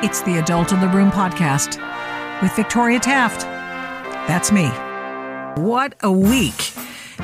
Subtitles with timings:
[0.00, 1.82] It's the Adult in the Room podcast
[2.40, 3.40] with Victoria Taft.
[4.28, 4.68] That's me.
[5.60, 6.72] What a week.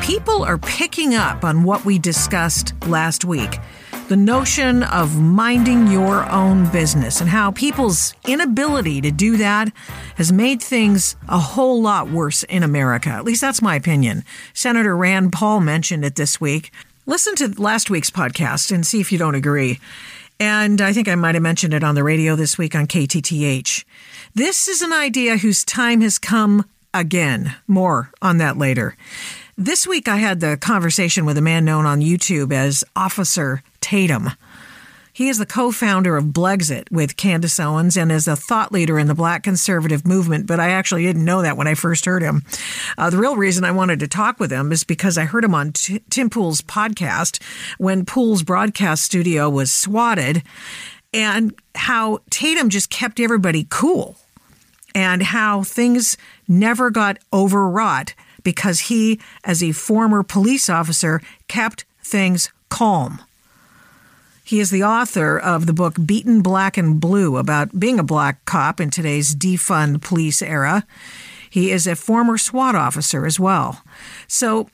[0.02, 3.60] People are picking up on what we discussed last week
[4.08, 9.72] the notion of minding your own business and how people's inability to do that
[10.16, 13.08] has made things a whole lot worse in America.
[13.08, 14.24] At least that's my opinion.
[14.52, 16.70] Senator Rand Paul mentioned it this week.
[17.06, 19.78] Listen to last week's podcast and see if you don't agree.
[20.40, 23.84] And I think I might have mentioned it on the radio this week on KTTH.
[24.34, 27.54] This is an idea whose time has come again.
[27.66, 28.96] More on that later.
[29.56, 34.30] This week, I had the conversation with a man known on YouTube as Officer Tatum.
[35.14, 38.98] He is the co founder of Blexit with Candace Owens and is a thought leader
[38.98, 42.20] in the black conservative movement, but I actually didn't know that when I first heard
[42.20, 42.42] him.
[42.98, 45.54] Uh, the real reason I wanted to talk with him is because I heard him
[45.54, 47.40] on T- Tim Pool's podcast
[47.78, 50.42] when Pool's broadcast studio was swatted
[51.12, 54.16] and how Tatum just kept everybody cool
[54.96, 56.16] and how things
[56.48, 63.20] never got overwrought because he, as a former police officer, kept things calm.
[64.44, 68.44] He is the author of the book Beaten Black and Blue about being a black
[68.44, 70.86] cop in today's defund police era.
[71.48, 73.82] He is a former SWAT officer as well.
[74.28, 74.68] So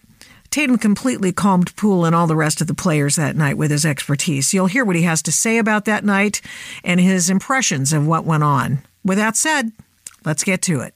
[0.51, 3.87] Tatum completely calmed Pool and all the rest of the players that night with his
[3.87, 4.53] expertise.
[4.53, 6.41] You'll hear what he has to say about that night
[6.83, 8.83] and his impressions of what went on.
[9.05, 9.71] With that said,
[10.25, 10.95] let's get to it.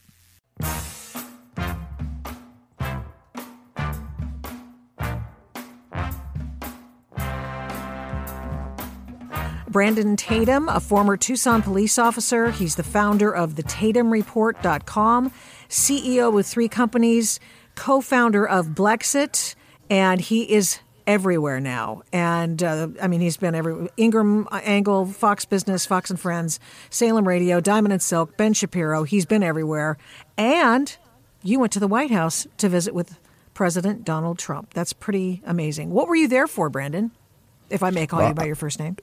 [9.75, 12.53] Brandon Tatum, a former Tucson police officer.
[12.53, 15.33] He's the founder of the TatumReport.com,
[15.69, 17.41] CEO with three companies,
[17.75, 19.57] co founder of Blexit,
[19.91, 22.03] and he is everywhere now.
[22.13, 27.27] And uh, I mean, he's been every Ingraham Angle, Fox Business, Fox and Friends, Salem
[27.27, 29.03] Radio, Diamond and Silk, Ben Shapiro.
[29.03, 29.99] He's been everywhere.
[30.39, 30.97] And
[31.43, 33.19] you went to the White House to visit with
[33.55, 34.73] President Donald Trump.
[34.73, 35.91] That's pretty amazing.
[35.91, 37.11] What were you there for, Brandon?
[37.71, 38.97] If I may call well, you by your first name.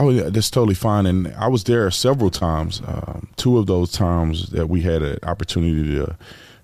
[0.00, 1.04] Oh yeah, that's totally fine.
[1.04, 2.80] And I was there several times.
[2.86, 6.16] Um, two of those times that we had an opportunity to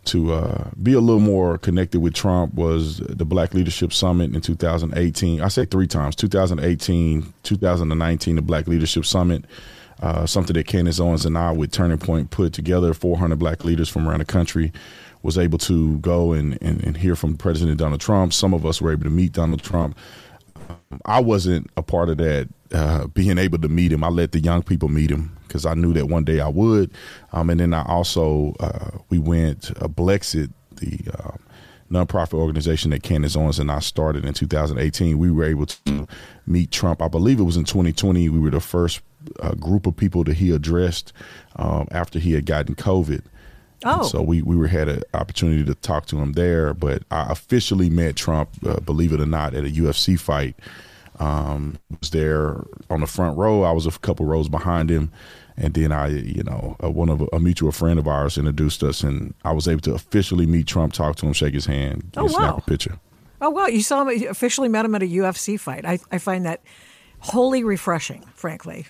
[0.07, 4.41] to uh, be a little more connected with Trump was the Black Leadership Summit in
[4.41, 5.43] 2018.
[5.43, 9.45] I say three times: 2018, 2019, the Black Leadership Summit.
[10.01, 12.95] Uh, something that Candace Owens and I with Turning Point put together.
[12.95, 14.73] 400 black leaders from around the country
[15.23, 18.33] was able to go and, and, and hear from President Donald Trump.
[18.33, 19.99] Some of us were able to meet Donald Trump.
[21.05, 24.05] I wasn't a part of that uh, being able to meet him.
[24.05, 26.93] I let the young people meet him because I knew that one day I would.
[27.33, 31.37] Um, and then I also uh, we went uh, Blexit, the uh,
[31.91, 35.19] nonprofit organization that Candace Owens and I started in 2018.
[35.19, 36.09] We were able to
[36.47, 37.03] meet Trump.
[37.03, 38.29] I believe it was in 2020.
[38.29, 39.01] We were the first
[39.41, 41.13] uh, group of people that he addressed
[41.57, 43.23] um, after he had gotten COVID.
[43.85, 44.01] Oh.
[44.01, 47.31] And so we, we were had an opportunity to talk to him there, but I
[47.31, 50.57] officially met Trump, uh, believe it or not, at a UFC fight
[51.21, 53.63] um, was there on the front row.
[53.63, 55.11] I was a couple rows behind him,
[55.57, 58.83] and then I, you know, a, one of a, a, mutual friend of ours introduced
[58.83, 62.13] us, and I was able to officially meet Trump, talk to him, shake his hand,
[62.17, 62.29] oh, wow.
[62.29, 62.99] snap a picture.
[63.41, 63.67] Oh wow!
[63.67, 65.85] You saw him you officially met him at a UFC fight.
[65.85, 66.63] I, I find that
[67.21, 68.87] wholly refreshing, frankly.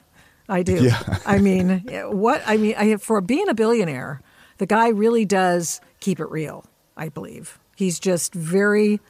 [0.48, 0.84] I do.
[0.84, 1.18] Yeah.
[1.26, 4.20] I mean, what I mean, I, for being a billionaire,
[4.58, 6.64] the guy really does keep it real.
[6.96, 9.00] I believe he's just very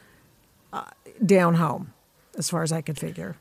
[0.73, 0.85] uh,
[1.25, 1.93] down home
[2.37, 3.37] as far as I can figure.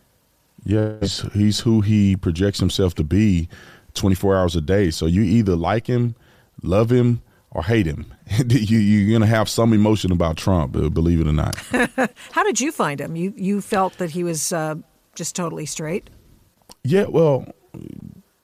[0.63, 3.50] Yes, he's who he projects himself to be
[3.94, 4.89] 24 hours a day.
[4.91, 6.16] So you either like him,
[6.63, 8.13] love him, or hate him.
[8.47, 11.57] you, you're going to have some emotion about Trump, uh, believe it or not.
[12.31, 13.16] How did you find him?
[13.16, 14.75] You you felt that he was uh,
[15.16, 16.09] just totally straight?
[16.83, 17.45] Yeah, well,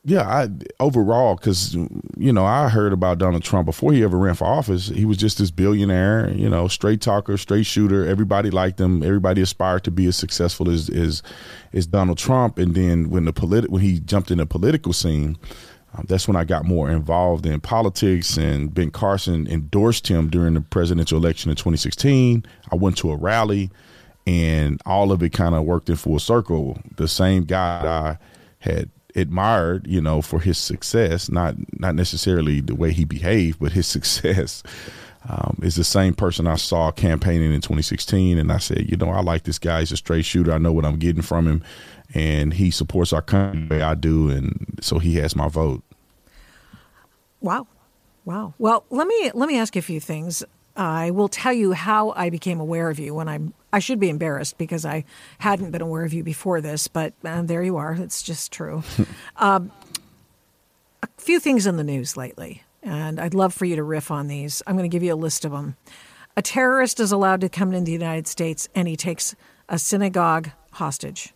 [0.04, 4.34] yeah, I overall because you know I heard about Donald Trump before he ever ran
[4.34, 4.88] for office.
[4.88, 8.08] He was just this billionaire, you know, straight talker, straight shooter.
[8.08, 9.04] Everybody liked him.
[9.04, 11.22] Everybody aspired to be as successful as as,
[11.74, 12.58] as Donald Trump.
[12.58, 15.38] And then when the polit- when he jumped in the political scene,
[15.94, 18.38] um, that's when I got more involved in politics.
[18.38, 22.44] And Ben Carson endorsed him during the presidential election in 2016.
[22.72, 23.70] I went to a rally,
[24.26, 26.80] and all of it kind of worked in full circle.
[26.96, 28.18] The same guy I
[28.60, 33.72] had admired, you know, for his success, not not necessarily the way he behaved, but
[33.72, 34.64] his success.
[35.30, 39.12] Um, is the same person I saw campaigning in 2016, and I said, you know,
[39.12, 39.82] I like this guy.
[39.82, 40.52] He's a straight shooter.
[40.52, 41.64] I know what I'm getting from him,
[42.16, 45.84] and he supports our country the way I do, and so he has my vote.
[47.40, 47.68] Wow,
[48.26, 48.56] wow.
[48.58, 50.44] Well, let me let me ask you a few things.
[50.76, 53.54] I will tell you how I became aware of you when I'm.
[53.74, 55.06] I should be embarrassed because I
[55.40, 57.94] hadn't been aware of you before this, but uh, there you are.
[57.94, 58.84] It's just true.
[59.38, 59.72] um,
[61.04, 64.28] A few things in the news lately, and I'd love for you to riff on
[64.28, 64.62] these.
[64.68, 65.78] I'm going to give you a list of them.
[66.38, 69.36] A terrorist is allowed to come into the United States and he takes
[69.68, 71.34] a synagogue hostage.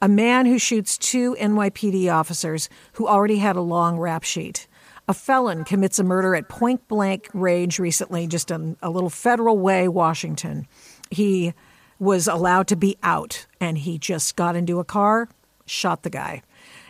[0.00, 4.68] A man who shoots two NYPD officers who already had a long rap sheet.
[5.08, 9.58] A felon commits a murder at point blank range recently, just in a little Federal
[9.58, 10.68] Way, Washington.
[11.10, 11.54] He
[11.98, 15.30] was allowed to be out and he just got into a car,
[15.64, 16.42] shot the guy.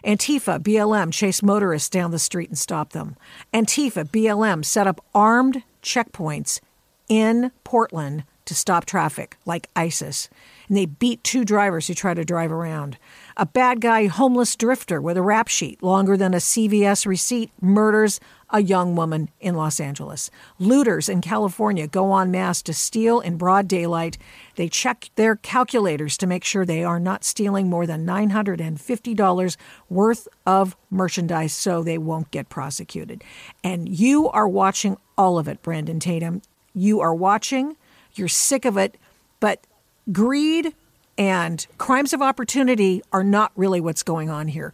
[0.04, 3.16] Antifa, BLM chased motorists down the street and stopped them.
[3.54, 6.60] Antifa, BLM set up armed checkpoints
[7.08, 10.28] in Portland to stop traffic, like ISIS.
[10.68, 12.98] And they beat two drivers who tried to drive around.
[13.36, 18.20] A bad guy, homeless drifter with a rap sheet longer than a CVS receipt, murders
[18.50, 20.30] a young woman in Los Angeles.
[20.58, 24.16] Looters in California go en masse to steal in broad daylight.
[24.56, 29.56] They check their calculators to make sure they are not stealing more than $950
[29.90, 33.22] worth of merchandise so they won't get prosecuted.
[33.62, 36.40] And you are watching all of it, Brandon Tatum.
[36.74, 37.76] You are watching,
[38.18, 38.96] you're sick of it,
[39.40, 39.66] but
[40.12, 40.74] greed
[41.16, 44.72] and crimes of opportunity are not really what's going on here.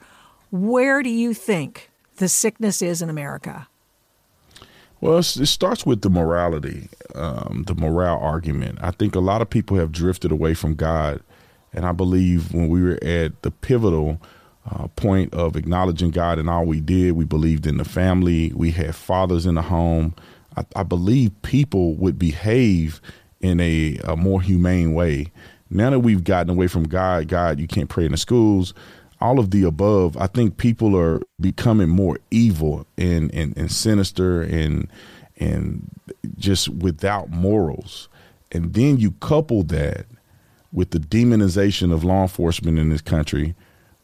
[0.51, 3.67] Where do you think the sickness is in America?
[5.01, 8.79] Well, it starts with the morality, um, the morale argument.
[8.81, 11.23] I think a lot of people have drifted away from God.
[11.73, 14.21] And I believe when we were at the pivotal
[14.71, 18.71] uh, point of acknowledging God and all we did, we believed in the family, we
[18.71, 20.15] had fathers in the home.
[20.57, 23.01] I, I believe people would behave
[23.45, 25.27] in a, a more humane way.
[25.71, 28.75] Now that we've gotten away from God, God, you can't pray in the schools
[29.25, 34.43] all of the above, I think people are becoming more evil and, and, and sinister
[34.43, 34.87] and
[35.39, 35.91] and
[36.37, 38.09] just without morals.
[38.53, 40.07] And then you couple that
[40.73, 43.55] with the demonization of law enforcement in this country,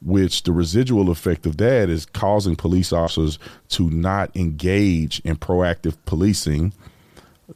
[0.02, 3.38] which the residual effect of that is causing police officers
[3.68, 6.72] to not engage in proactive policing.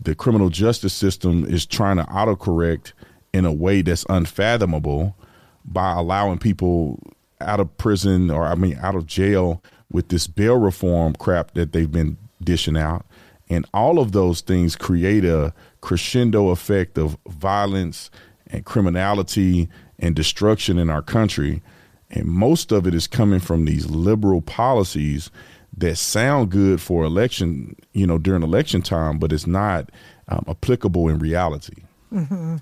[0.01, 2.93] The criminal justice system is trying to autocorrect
[3.33, 5.17] in a way that's unfathomable
[5.65, 6.99] by allowing people
[7.41, 11.73] out of prison or I mean out of jail with this bail reform crap that
[11.73, 13.07] they've been dishing out.
[13.49, 18.11] And all of those things create a crescendo effect of violence
[18.47, 19.69] and criminality
[19.99, 21.63] and destruction in our country.
[22.11, 25.31] And most of it is coming from these liberal policies
[25.79, 29.91] that sound good for election, you know, during election time, but it's not
[30.29, 31.83] um, applicable in reality.
[32.13, 32.57] Mm-hmm.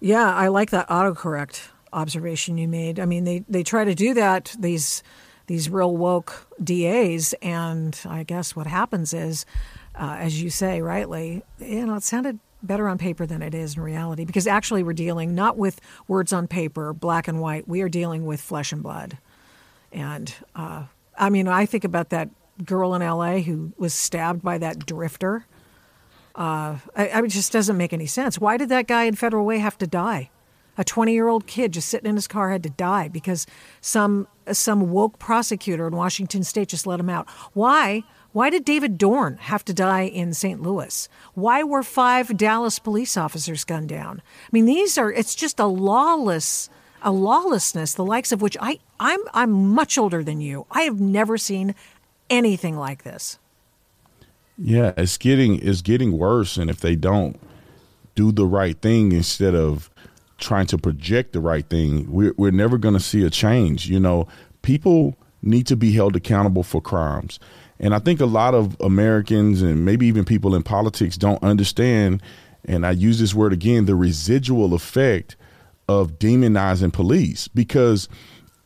[0.00, 3.00] Yeah, I like that autocorrect observation you made.
[3.00, 5.02] I mean, they, they try to do that, these,
[5.46, 9.44] these real woke DAs, and I guess what happens is,
[9.96, 13.76] uh, as you say rightly, you know, it sounded better on paper than it is
[13.76, 17.80] in reality because actually we're dealing not with words on paper, black and white, we
[17.80, 19.18] are dealing with flesh and blood.
[19.92, 20.84] And uh,
[21.20, 22.30] I mean, I think about that
[22.64, 25.46] girl in LA who was stabbed by that drifter.
[26.34, 28.38] Uh, I, I, it just doesn't make any sense.
[28.38, 30.30] Why did that guy in Federal Way have to die?
[30.78, 33.46] A 20 year old kid just sitting in his car had to die because
[33.82, 37.28] some some woke prosecutor in Washington State just let him out.
[37.52, 38.02] Why?
[38.32, 40.62] Why did David Dorn have to die in St.
[40.62, 41.08] Louis?
[41.34, 44.22] Why were five Dallas police officers gunned down?
[44.24, 46.70] I mean, these are it's just a lawless
[47.02, 50.66] a lawlessness the likes of which I I'm I'm much older than you.
[50.70, 51.74] I have never seen
[52.28, 53.38] anything like this.
[54.58, 57.40] Yeah, it's getting it's getting worse and if they don't
[58.14, 59.90] do the right thing instead of
[60.38, 63.88] trying to project the right thing, we're, we're never going to see a change.
[63.88, 64.26] You know,
[64.62, 67.38] people need to be held accountable for crimes.
[67.78, 72.22] And I think a lot of Americans and maybe even people in politics don't understand,
[72.64, 75.36] and I use this word again, the residual effect
[75.90, 77.48] of demonizing police.
[77.48, 78.08] Because,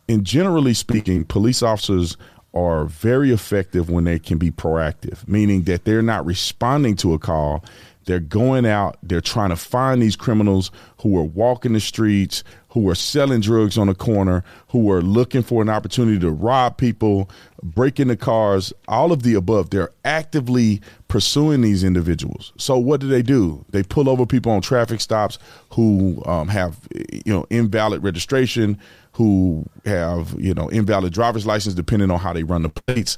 [0.07, 2.17] in generally speaking, police officers
[2.53, 7.19] are very effective when they can be proactive, meaning that they're not responding to a
[7.19, 7.63] call,
[8.05, 12.43] they're going out, they're trying to find these criminals who are walking the streets,
[12.75, 16.75] who are selling drugs on the corner, who are looking for an opportunity to rob
[16.75, 17.29] people,
[17.63, 19.69] break into cars, all of the above.
[19.69, 22.51] They're actively pursuing these individuals.
[22.57, 23.63] So what do they do?
[23.69, 25.39] They pull over people on traffic stops
[25.69, 28.77] who um, have you know invalid registration,
[29.13, 33.17] who have you know invalid driver's license, depending on how they run the plates,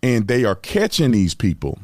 [0.00, 1.80] and they are catching these people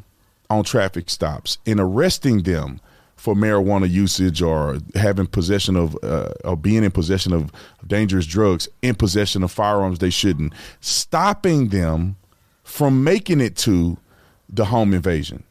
[0.49, 2.79] on traffic stops and arresting them
[3.19, 7.51] for marijuana usage or having possession of uh, or being in possession of
[7.85, 12.15] dangerous drugs in possession of firearms they shouldn't stopping them
[12.63, 13.97] from making it to
[14.47, 15.43] the home invasion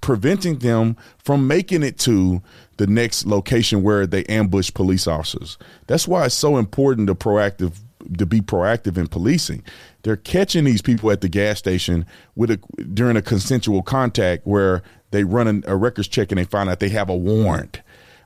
[0.00, 2.42] preventing them from making it to
[2.78, 7.74] the next location where they ambush police officers that's why it's so important to proactive
[8.18, 9.62] to be proactive in policing.
[10.02, 12.04] They're catching these people at the gas station
[12.34, 12.56] with a
[12.94, 16.88] during a consensual contact where they run a, records check and they find out they
[16.88, 17.80] have a warrant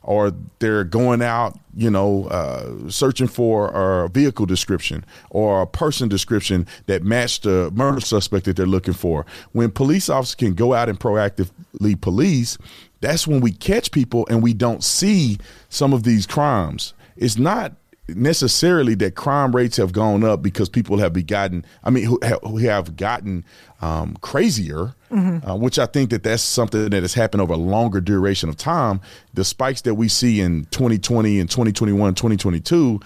[0.06, 3.68] or they're going out, you know, uh, searching for
[4.04, 8.94] a vehicle description or a person description that matched the murder suspect that they're looking
[8.94, 9.26] for.
[9.52, 12.56] When police officers can go out and proactively police,
[13.00, 15.38] that's when we catch people and we don't see
[15.68, 16.94] some of these crimes.
[17.16, 17.72] It's not
[18.08, 22.58] necessarily that crime rates have gone up because people have begotten i mean who, who
[22.58, 23.44] have gotten
[23.80, 25.48] um, crazier mm-hmm.
[25.48, 28.56] uh, which i think that that's something that has happened over a longer duration of
[28.56, 29.00] time
[29.34, 33.00] the spikes that we see in 2020 and 2021 2022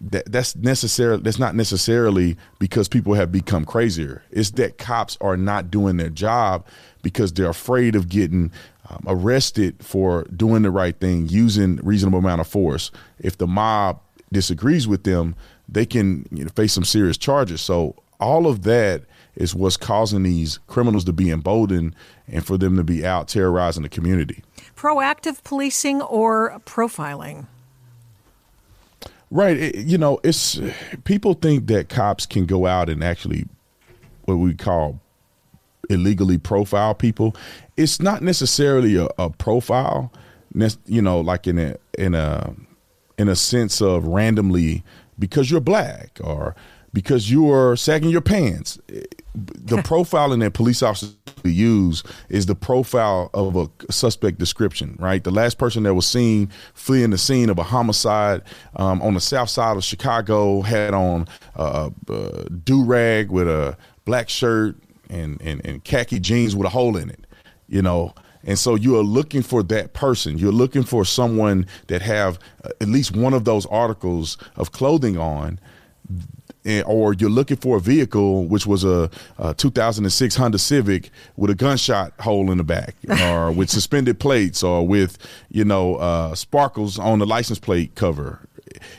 [0.00, 5.36] that, that's necessarily that's not necessarily because people have become crazier it's that cops are
[5.36, 6.64] not doing their job
[7.02, 8.50] because they're afraid of getting
[8.88, 14.00] um, arrested for doing the right thing using reasonable amount of force if the mob
[14.32, 15.34] disagrees with them,
[15.68, 17.60] they can you know, face some serious charges.
[17.60, 19.02] So all of that
[19.36, 21.94] is what's causing these criminals to be emboldened
[22.26, 24.42] and for them to be out terrorizing the community.
[24.74, 27.46] Proactive policing or profiling?
[29.30, 29.56] Right.
[29.56, 30.60] It, you know, it's
[31.04, 33.46] people think that cops can go out and actually
[34.24, 35.00] what we call
[35.90, 37.36] illegally profile people.
[37.76, 40.12] It's not necessarily a, a profile,
[40.86, 42.54] you know, like in a in a
[43.18, 44.84] in a sense of randomly
[45.18, 46.54] because you're black or
[46.92, 48.78] because you are sagging your pants.
[49.36, 51.14] The profiling that police officers
[51.44, 55.22] use is the profile of a suspect description, right?
[55.22, 58.42] The last person that was seen fleeing the scene of a homicide
[58.76, 63.76] um, on the south side of Chicago had on a, a do rag with a
[64.04, 64.76] black shirt
[65.10, 67.26] and, and, and khaki jeans with a hole in it.
[67.68, 68.14] You know,
[68.44, 70.38] and so you are looking for that person.
[70.38, 75.18] You're looking for someone that have uh, at least one of those articles of clothing
[75.18, 75.58] on
[76.86, 81.54] or you're looking for a vehicle, which was a, a, 2006 Honda Civic with a
[81.54, 85.18] gunshot hole in the back, or with suspended plates, or with
[85.50, 88.40] you know uh, sparkles on the license plate cover.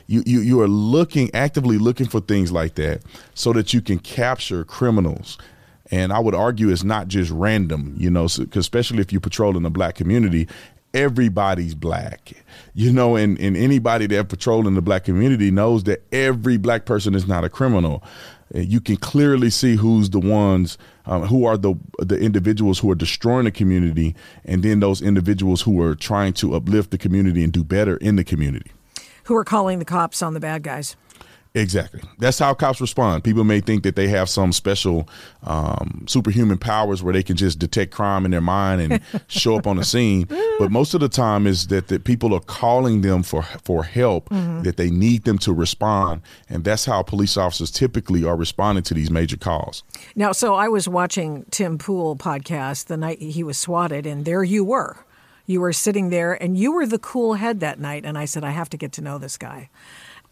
[0.07, 3.01] You, you you are looking actively looking for things like that,
[3.33, 5.37] so that you can capture criminals
[5.91, 9.55] and I would argue it's not just random, you know, so, especially if you patrol
[9.55, 10.47] in the black community,
[10.97, 12.33] everybody's black,
[12.73, 16.85] you know, and, and anybody that patrol in the black community knows that every black
[16.85, 18.03] person is not a criminal.
[18.53, 22.95] You can clearly see who's the ones um, who are the the individuals who are
[22.95, 27.53] destroying the community, and then those individuals who are trying to uplift the community and
[27.53, 28.71] do better in the community.
[29.25, 30.95] Who are calling the cops on the bad guys?
[31.53, 32.01] Exactly.
[32.19, 33.23] That's how cops respond.
[33.23, 35.09] People may think that they have some special
[35.43, 39.67] um, superhuman powers where they can just detect crime in their mind and show up
[39.67, 40.27] on the scene.
[40.59, 44.29] But most of the time is that, that people are calling them for for help,
[44.29, 44.63] mm-hmm.
[44.63, 46.21] that they need them to respond.
[46.49, 49.83] And that's how police officers typically are responding to these major calls.
[50.15, 54.43] Now, so I was watching Tim Pool podcast the night he was swatted, and there
[54.43, 54.97] you were.
[55.45, 58.05] You were sitting there, and you were the cool head that night.
[58.05, 59.69] And I said, I have to get to know this guy.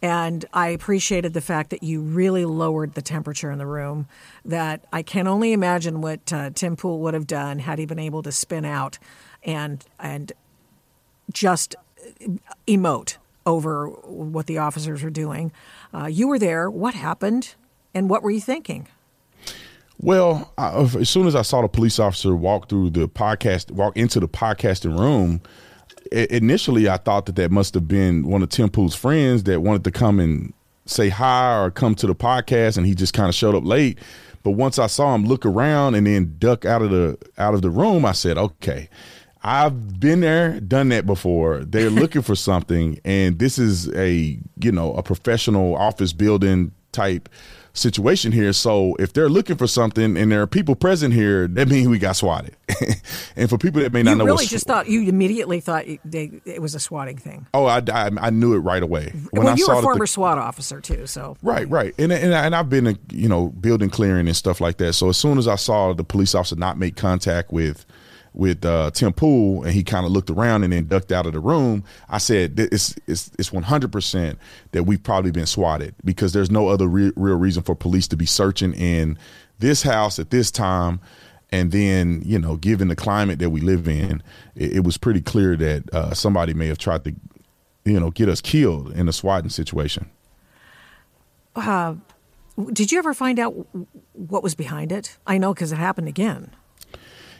[0.02, 4.06] And I appreciated the fact that you really lowered the temperature in the room.
[4.44, 7.98] That I can only imagine what uh, Tim Pool would have done had he been
[7.98, 8.98] able to spin out
[9.42, 10.32] and and
[11.32, 11.74] just
[12.66, 15.52] emote over what the officers were doing.
[15.94, 16.70] Uh, you were there.
[16.70, 17.54] What happened,
[17.94, 18.88] and what were you thinking?
[19.98, 23.96] Well, I, as soon as I saw the police officer walk through the podcast, walk
[23.96, 25.40] into the podcasting room,
[26.12, 29.84] initially I thought that that must have been one of Tim Pool's friends that wanted
[29.84, 30.52] to come and
[30.86, 33.98] say hi or come to the podcast, and he just kind of showed up late.
[34.42, 37.62] But once I saw him look around and then duck out of the out of
[37.62, 38.88] the room, I said, "Okay,
[39.42, 41.64] I've been there, done that before.
[41.64, 47.28] They're looking for something, and this is a you know a professional office building type
[47.76, 48.52] situation here.
[48.52, 51.98] So if they're looking for something and there are people present here, that means we
[51.98, 52.56] got swatted.
[53.36, 55.84] and for people that may not know, you know, really just thought you immediately thought
[56.04, 57.46] they, it was a swatting thing.
[57.54, 59.12] Oh, I, I, I knew it right away.
[59.30, 62.12] When well, I you were a former the, SWAT officer too, so right, right, and
[62.12, 64.94] and, I, and I've been a, you know building clearing and stuff like that.
[64.94, 67.84] So as soon as I saw the police officer not make contact with
[68.36, 71.32] with uh, Tim Pool, and he kind of looked around and then ducked out of
[71.32, 71.82] the room.
[72.08, 74.38] I said, "It's it's it's one hundred percent
[74.72, 78.16] that we've probably been swatted because there's no other re- real reason for police to
[78.16, 79.18] be searching in
[79.58, 81.00] this house at this time."
[81.52, 84.20] And then, you know, given the climate that we live in,
[84.56, 87.14] it, it was pretty clear that uh, somebody may have tried to,
[87.84, 90.10] you know, get us killed in a swatting situation.
[91.54, 91.94] Uh,
[92.72, 93.54] did you ever find out
[94.12, 95.16] what was behind it?
[95.24, 96.50] I know because it happened again.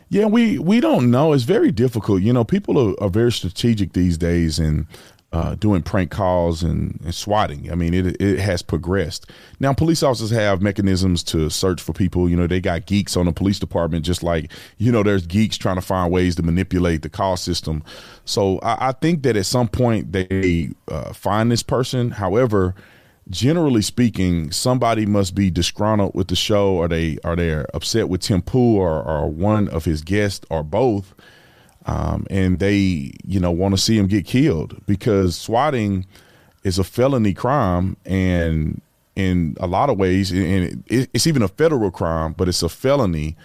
[0.08, 1.32] Yeah, we we don't know.
[1.32, 2.22] It's very difficult.
[2.22, 4.86] You know, people are, are very strategic these days, and
[5.32, 7.70] uh, doing prank calls and, and, swatting.
[7.70, 9.28] I mean, it it has progressed.
[9.58, 12.30] Now, police officers have mechanisms to search for people.
[12.30, 15.58] You know, they got geeks on the police department, just like you know, there's geeks
[15.58, 17.82] trying to find ways to manipulate the call system.
[18.25, 22.12] So I, I think that at some point they uh, find this person.
[22.12, 22.76] However,
[23.30, 28.23] generally speaking, somebody must be disgruntled with the show, or they are they upset with
[28.23, 31.14] Tim Pool or, or one of his guests, or both
[31.87, 36.04] um, and they you know want to see him get killed because swatting
[36.64, 38.83] is a felony crime and
[39.14, 43.37] in a lot of ways and it's even a federal crime but it's a felony.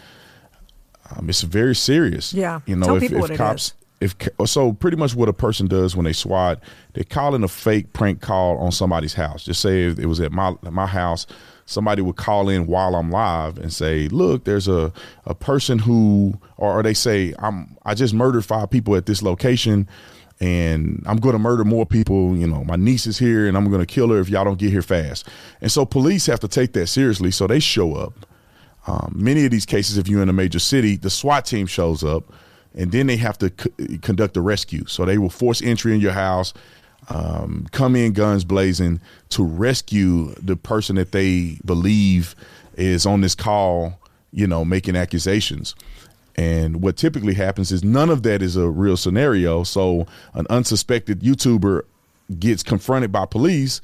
[1.11, 2.33] Um, it's very serious.
[2.33, 2.61] Yeah.
[2.65, 4.15] You know Tell if, if cops if
[4.45, 6.59] so pretty much what a person does when they swat
[6.93, 10.31] they call in a fake prank call on somebody's house just say it was at
[10.31, 11.27] my my house
[11.71, 14.91] somebody would call in while I'm live and say, "Look, there's a
[15.25, 19.87] a person who," or they say, "I'm I just murdered five people at this location."
[20.39, 22.35] and I'm going to murder more people.
[22.35, 24.57] You know, my niece is here and I'm going to kill her if y'all don't
[24.57, 25.27] get here fast.
[25.61, 27.29] And so police have to take that seriously.
[27.29, 28.25] So they show up.
[28.87, 32.03] Um, many of these cases, if you're in a major city, the SWAT team shows
[32.03, 32.33] up
[32.75, 34.85] and then they have to c- conduct a rescue.
[34.87, 36.53] So they will force entry in your house
[37.09, 42.35] um, come in guns blazing to rescue the person that they believe
[42.75, 43.99] is on this call,
[44.31, 45.75] you know, making accusations.
[46.35, 49.63] And what typically happens is none of that is a real scenario.
[49.63, 51.81] So an unsuspected YouTuber
[52.39, 53.81] gets confronted by police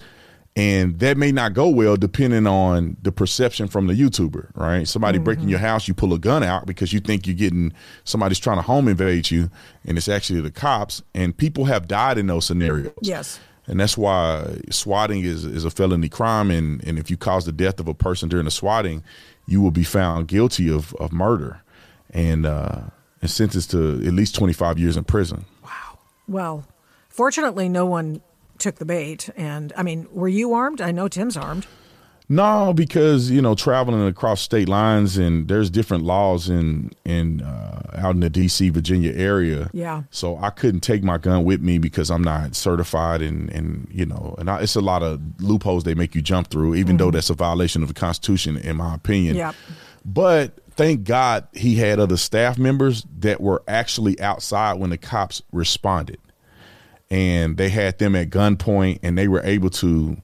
[0.57, 4.87] and that may not go well depending on the perception from the YouTuber, right?
[4.87, 5.25] Somebody mm-hmm.
[5.25, 7.71] breaking your house, you pull a gun out because you think you're getting
[8.05, 9.51] somebody's trying to home invade you,
[9.85, 11.03] and it's actually the cops.
[11.13, 12.91] And people have died in those scenarios.
[13.01, 13.39] Yes.
[13.67, 16.49] And that's why swatting is, is a felony crime.
[16.49, 19.03] And, and if you cause the death of a person during a swatting,
[19.45, 21.61] you will be found guilty of, of murder
[22.09, 22.79] and, uh,
[23.21, 25.45] and sentenced to at least 25 years in prison.
[25.63, 25.99] Wow.
[26.27, 26.65] Well,
[27.09, 28.21] fortunately, no one
[28.59, 29.29] took the bait.
[29.35, 30.81] And I mean, were you armed?
[30.81, 31.67] I know Tim's armed.
[32.29, 37.89] No, because you know traveling across state lines and there's different laws in in uh,
[37.95, 38.69] out in the D.C.
[38.69, 39.69] Virginia area.
[39.71, 40.03] Yeah.
[40.09, 44.05] So I couldn't take my gun with me because I'm not certified and and you
[44.05, 47.05] know and I, it's a lot of loopholes they make you jump through, even mm-hmm.
[47.05, 49.37] though that's a violation of the Constitution in my opinion.
[49.37, 49.53] Yeah.
[50.03, 55.41] But thank God he had other staff members that were actually outside when the cops
[55.53, 56.19] responded
[57.09, 60.17] and they had them at gunpoint and they were able to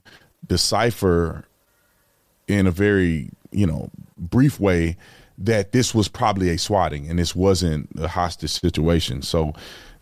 [0.46, 1.44] decipher
[2.46, 4.96] in a very you know brief way
[5.36, 9.52] that this was probably a swatting and this wasn't a hostage situation so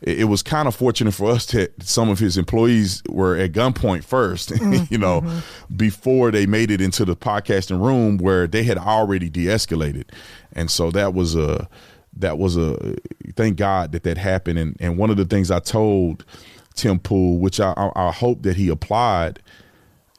[0.03, 4.05] it, was kind of fortunate for us that some of his employees were at gunpoint
[4.05, 4.93] 1st mm-hmm.
[4.93, 5.77] you know mm-hmm.
[5.77, 10.05] before they made it into the podcasting room where they had already de-escalated
[10.53, 11.69] and so that was a
[12.15, 12.97] that was a
[13.37, 16.25] thank god that that happened and and one of the things i told
[16.73, 19.41] Tim Pool, which I, I, I hope that he applied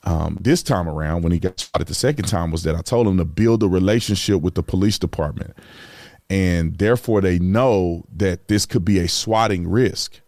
[0.05, 3.07] um, this time around when he got shot the second time, was that I told
[3.07, 5.53] him to build a relationship with the police department.
[6.29, 10.19] And therefore, they know that this could be a swatting risk,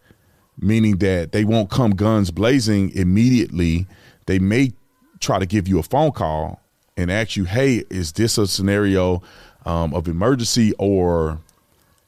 [0.58, 3.88] meaning that they won't come guns blazing immediately.
[4.26, 4.74] They may
[5.20, 6.62] try to give you a phone call
[6.96, 9.22] and ask you, hey, is this a scenario
[9.66, 11.40] um, of emergency or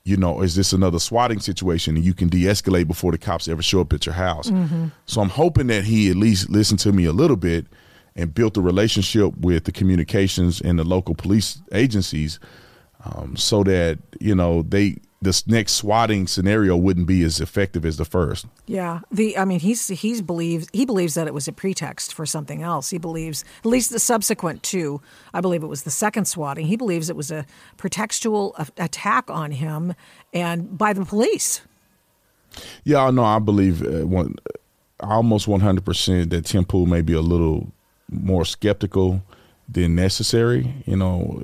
[0.08, 3.48] you know, is this another swatting situation and you can de escalate before the cops
[3.50, 4.50] ever show up at your house?
[4.50, 4.88] Mm-hmm.
[5.06, 7.68] So I'm hoping that he at least listened to me a little bit
[8.16, 12.40] and built a relationship with the communications and the local police agencies
[13.04, 17.98] um, so that, you know, they this next swatting scenario wouldn't be as effective as
[17.98, 18.46] the first.
[18.68, 22.26] Yeah, the I mean he's he's believes he believes that it was a pretext for
[22.26, 22.90] something else.
[22.90, 25.02] He believes at least the subsequent two,
[25.34, 26.68] I believe it was the second swatting.
[26.68, 27.46] He believes it was a
[27.78, 29.96] pretextual attack on him
[30.34, 31.62] and by the police.
[32.84, 34.36] Yeah, no, I believe uh, one,
[35.00, 37.72] almost one hundred percent that Tim Pool may be a little
[38.10, 39.22] more skeptical
[39.68, 40.74] than necessary.
[40.86, 41.44] You know,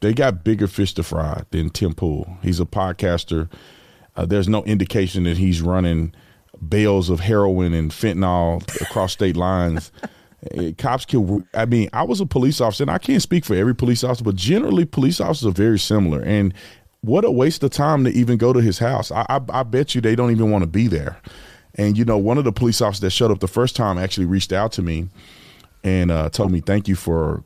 [0.00, 2.38] they got bigger fish to fry than Tim Pool.
[2.42, 3.50] He's a podcaster.
[4.16, 6.12] Uh, there's no indication that he's running
[6.66, 9.92] bales of heroin and fentanyl across state lines.
[10.56, 11.42] Uh, cops kill.
[11.54, 14.24] I mean, I was a police officer, and I can't speak for every police officer,
[14.24, 16.22] but generally, police officers are very similar.
[16.22, 16.54] And
[17.00, 19.10] what a waste of time to even go to his house.
[19.10, 21.20] I, I, I bet you they don't even want to be there.
[21.74, 24.26] And you know, one of the police officers that showed up the first time actually
[24.26, 25.08] reached out to me
[25.84, 27.42] and uh, told me, "Thank you for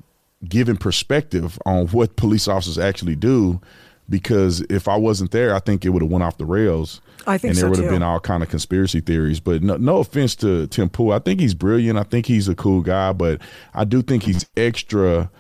[0.49, 3.61] giving perspective on what police officers actually do
[4.09, 7.01] because if I wasn't there, I think it would have went off the rails.
[7.27, 7.49] I think so.
[7.49, 9.41] and there so would have been all kind of conspiracy theories.
[9.41, 11.99] But no, no offense to Tim Pool, I think he's brilliant.
[11.99, 13.41] I think he's a cool guy, but
[13.75, 15.31] I do think he's extra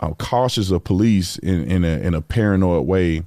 [0.00, 3.22] uh, cautious of police in in a, in a paranoid way.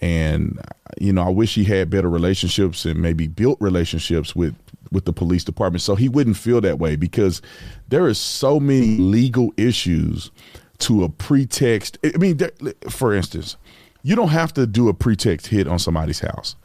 [0.00, 0.60] And
[1.00, 4.54] you know, I wish he had better relationships and maybe built relationships with
[4.92, 7.42] with the police department so he wouldn't feel that way because
[7.88, 10.30] there is so many legal issues
[10.78, 11.98] to a pretext.
[12.04, 12.38] I mean,
[12.88, 13.56] for instance,
[14.02, 16.56] you don't have to do a pretext hit on somebody's house.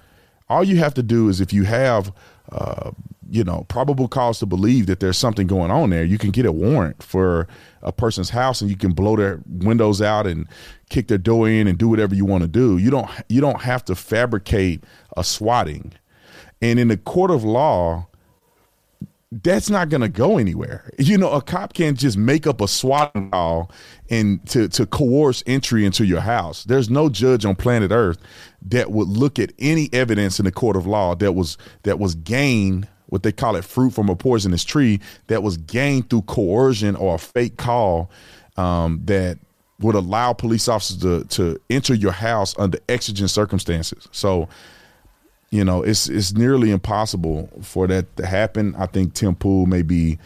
[0.50, 2.12] All you have to do is if you have,
[2.52, 2.92] uh,
[3.30, 6.46] you know, probable cause to believe that there's something going on there, you can get
[6.46, 7.48] a warrant for
[7.84, 10.48] a person's house and you can blow their windows out and
[10.90, 12.78] kick their door in and do whatever you want to do.
[12.78, 14.84] You don't you don't have to fabricate
[15.16, 15.94] a swatting.
[16.62, 18.09] And in the court of law,
[19.32, 20.90] that's not going to go anywhere.
[20.98, 23.72] You know, a cop can't just make up a SWAT call
[24.10, 26.64] and to to coerce entry into your house.
[26.64, 28.18] There's no judge on planet Earth
[28.64, 32.16] that would look at any evidence in the court of law that was that was
[32.16, 36.96] gained what they call it fruit from a poisonous tree that was gained through coercion
[36.96, 38.10] or a fake call
[38.58, 39.40] um, that
[39.80, 44.08] would allow police officers to to enter your house under exigent circumstances.
[44.12, 44.50] So
[45.52, 48.76] you know, it's it's nearly impossible for that to happen.
[48.78, 50.20] I think Tim Pool may be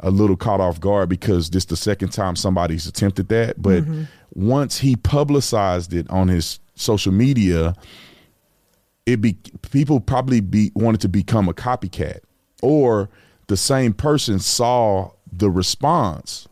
[0.00, 3.60] a little caught off guard because this the second time somebody's attempted that.
[3.60, 4.04] But mm-hmm.
[4.34, 7.74] once he publicized it on his social media,
[9.04, 9.36] it be
[9.72, 12.20] people probably be wanted to become a copycat,
[12.62, 13.08] or
[13.48, 16.46] the same person saw the response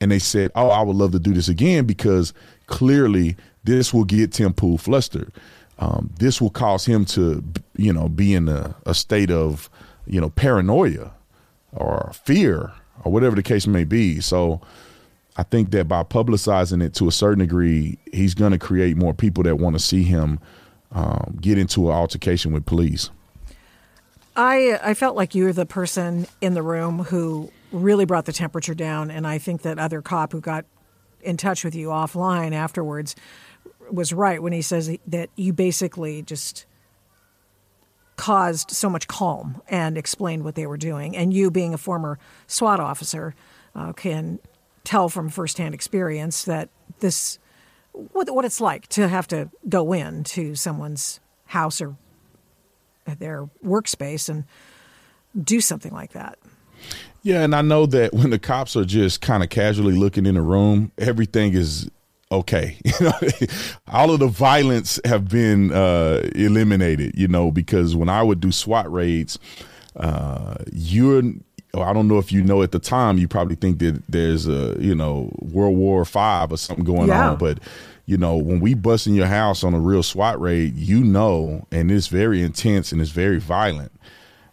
[0.00, 2.32] and they said, "Oh, I would love to do this again because
[2.66, 5.32] clearly this will get Tim Pool flustered."
[5.78, 7.42] Um, this will cause him to,
[7.76, 9.70] you know, be in a, a state of,
[10.06, 11.12] you know, paranoia
[11.72, 12.72] or fear
[13.04, 14.20] or whatever the case may be.
[14.20, 14.60] So
[15.36, 19.14] I think that by publicizing it to a certain degree, he's going to create more
[19.14, 20.40] people that want to see him
[20.90, 23.10] um, get into an altercation with police.
[24.34, 28.32] I I felt like you were the person in the room who really brought the
[28.32, 30.64] temperature down, and I think that other cop who got
[31.20, 33.16] in touch with you offline afterwards
[33.92, 36.66] was right when he says that you basically just
[38.16, 41.16] caused so much calm and explained what they were doing.
[41.16, 43.34] And you, being a former SWAT officer,
[43.74, 44.40] uh, can
[44.84, 46.68] tell from firsthand experience that
[47.00, 47.38] this
[47.92, 51.96] what, what it's like to have to go in to someone's house or
[53.18, 54.44] their workspace and
[55.42, 56.38] do something like that.
[57.22, 60.34] Yeah, and I know that when the cops are just kind of casually looking in
[60.34, 61.90] the room, everything is
[62.30, 62.76] okay.
[63.88, 68.52] all of the violence have been uh, eliminated, you know, because when I would do
[68.52, 69.38] SWAT raids,
[69.96, 71.22] uh, you're
[71.74, 74.76] I don't know if you know at the time, you probably think that there's a,
[74.80, 77.30] you know, World War Five or something going yeah.
[77.30, 77.36] on.
[77.36, 77.60] But,
[78.06, 81.66] you know, when we bust in your house on a real SWAT raid, you know,
[81.70, 83.92] and it's very intense and it's very violent.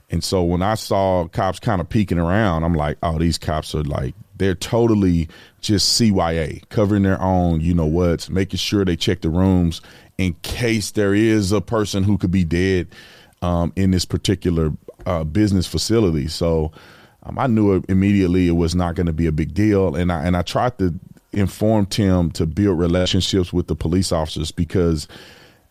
[0.10, 3.74] And so when I saw cops kind of peeking around, I'm like, oh, these cops
[3.74, 5.28] are like they're totally
[5.62, 9.82] just CYA, covering their own, you know what, making sure they check the rooms
[10.18, 12.88] in case there is a person who could be dead
[13.42, 14.72] um, in this particular
[15.06, 16.28] uh, business facility.
[16.28, 16.72] So
[17.24, 20.24] um, I knew immediately it was not going to be a big deal, and I
[20.24, 20.94] and I tried to
[21.32, 25.08] inform Tim to build relationships with the police officers because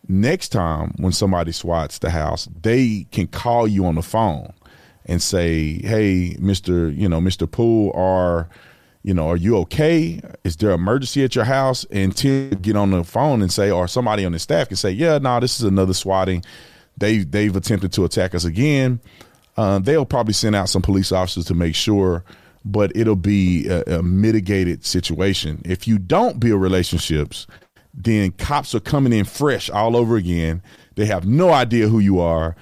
[0.07, 4.53] next time when somebody swats the house, they can call you on the phone
[5.05, 8.49] and say, "Hey, Mister, you know, Mister Pool, are
[9.03, 10.19] you know, are you okay?
[10.43, 13.87] Is there emergency at your house?" And to get on the phone and say, or
[13.87, 16.43] somebody on the staff can say, "Yeah, no, nah, this is another swatting.
[16.97, 18.99] They they've attempted to attack us again."
[19.57, 22.25] Uh, they'll probably send out some police officers to make sure,
[22.65, 25.61] but it'll be a, a mitigated situation.
[25.63, 27.47] If you don't build relationships,
[27.93, 30.61] then cops are coming in fresh all over again.
[30.95, 32.55] They have no idea who you are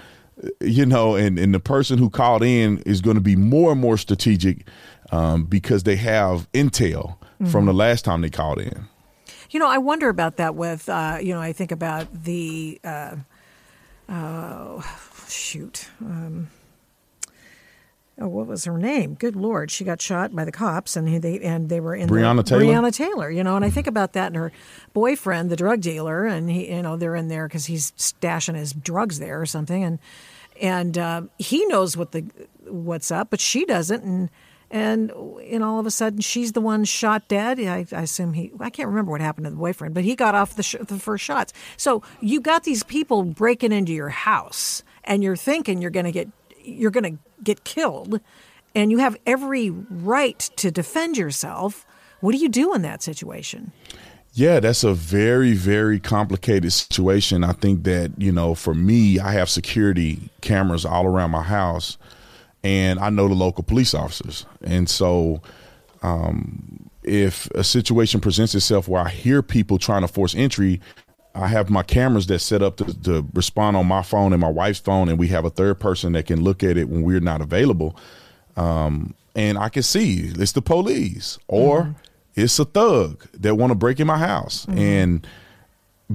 [0.62, 3.82] you know, and, and the person who called in is going to be more and
[3.82, 4.68] more strategic
[5.12, 7.46] um, because they have intel mm-hmm.
[7.48, 8.88] from the last time they called in.
[9.52, 13.18] You know, I wonder about that with, uh, you know, I think about the, uh,
[14.10, 14.82] uh,
[15.28, 15.90] shoot.
[16.02, 16.50] Um,
[18.24, 19.16] oh, what was her name?
[19.16, 22.38] Good Lord, she got shot by the cops, and they and they were in Breonna
[22.38, 22.64] the, Taylor.
[22.64, 24.52] Breonna Taylor, you know, and I think about that and her
[24.94, 28.74] boyfriend, the drug dealer, and he, you know, they're in there because he's stashing his
[28.74, 30.00] drugs there or something, and
[30.62, 32.26] and uh, he knows what the
[32.66, 34.30] what's up, but she doesn't, and
[34.72, 37.60] and and all of a sudden she's the one shot dead.
[37.60, 38.52] I, I assume he.
[38.60, 40.98] I can't remember what happened to the boyfriend, but he got off the sh- the
[40.98, 41.54] first shots.
[41.78, 46.12] So you got these people breaking into your house, and you're thinking you're going to
[46.12, 46.30] get
[46.64, 48.20] you're going to get killed,
[48.76, 51.86] and you have every right to defend yourself.
[52.22, 53.72] What do you do in that situation?
[54.36, 57.44] Yeah, that's a very, very complicated situation.
[57.44, 62.00] I think that, you know, for me, I have security cameras all around my house
[62.64, 64.46] and I know the local police officers.
[64.64, 65.42] And so,
[66.02, 70.80] um, if a situation presents itself where I hear people trying to force entry,
[71.36, 74.50] I have my cameras that set up to, to, respond on my phone and my
[74.50, 77.20] wife's phone, and we have a third person that can look at it when we're
[77.20, 77.98] not available.
[78.56, 81.92] Um, and I can see it's the police or mm-hmm.
[82.36, 84.66] it's a thug that want to break in my house.
[84.68, 84.80] Mm-hmm.
[84.80, 85.28] And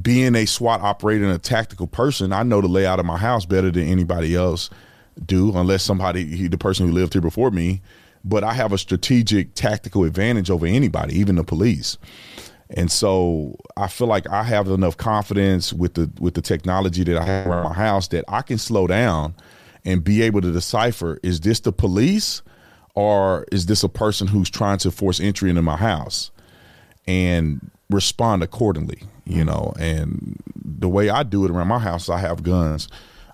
[0.00, 3.44] being a SWAT operator and a tactical person, I know the layout of my house
[3.44, 4.70] better than anybody else
[5.26, 7.82] do, unless somebody, the person who lived here before me.
[8.24, 11.98] But I have a strategic tactical advantage over anybody, even the police.
[12.70, 17.16] And so I feel like I have enough confidence with the with the technology that
[17.16, 19.34] I have around my house that I can slow down
[19.84, 22.42] and be able to decipher is this the police
[22.94, 26.30] or is this a person who's trying to force entry into my house
[27.06, 29.72] and respond accordingly, you know.
[29.78, 32.88] And the way I do it around my house, I have guns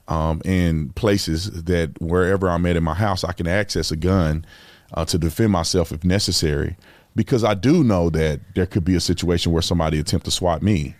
[0.06, 4.44] um, in places that wherever I'm at in my house, I can access a gun
[4.92, 6.76] uh, to defend myself if necessary
[7.16, 10.62] because I do know that there could be a situation where somebody attempt to swat
[10.62, 10.94] me.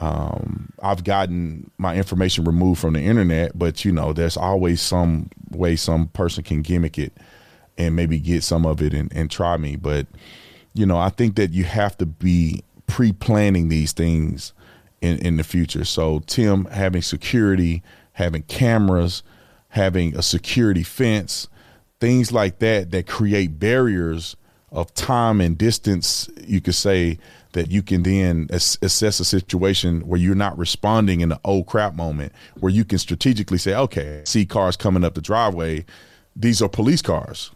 [0.00, 5.30] Um, I've gotten my information removed from the internet, but you know, there's always some
[5.50, 7.12] way some person can gimmick it
[7.76, 9.76] and maybe get some of it and, and try me.
[9.76, 10.06] But
[10.74, 14.52] you know, I think that you have to be pre-planning these things
[15.00, 15.84] in in the future.
[15.84, 19.22] So Tim having security, having cameras,
[19.68, 21.48] having a security fence,
[22.00, 24.36] things like that that create barriers
[24.72, 27.18] of time and distance, you could say
[27.52, 31.94] that you can then assess a situation where you're not responding in the oh crap
[31.94, 35.84] moment, where you can strategically say, okay, see cars coming up the driveway,
[36.36, 37.50] these are police cars,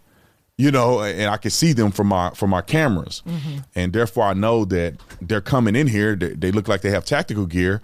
[0.59, 3.59] you know, and I can see them from my from my cameras, mm-hmm.
[3.77, 6.17] and therefore I know that they're coming in here.
[6.17, 7.81] They, they look like they have tactical gear.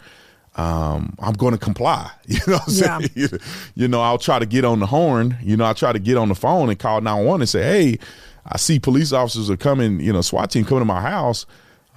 [0.57, 2.11] Um, I'm going to comply.
[2.27, 2.99] You know, yeah.
[3.75, 5.37] you know, I'll try to get on the horn.
[5.43, 7.99] You know, I'll try to get on the phone and call 911 and say, hey
[8.47, 11.47] I see police officers are coming, you know, SWAT team coming to my house.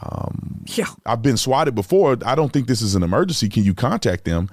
[0.01, 0.87] Um, yeah.
[1.05, 2.17] I've been swatted before.
[2.25, 3.49] I don't think this is an emergency.
[3.49, 4.49] Can you contact them?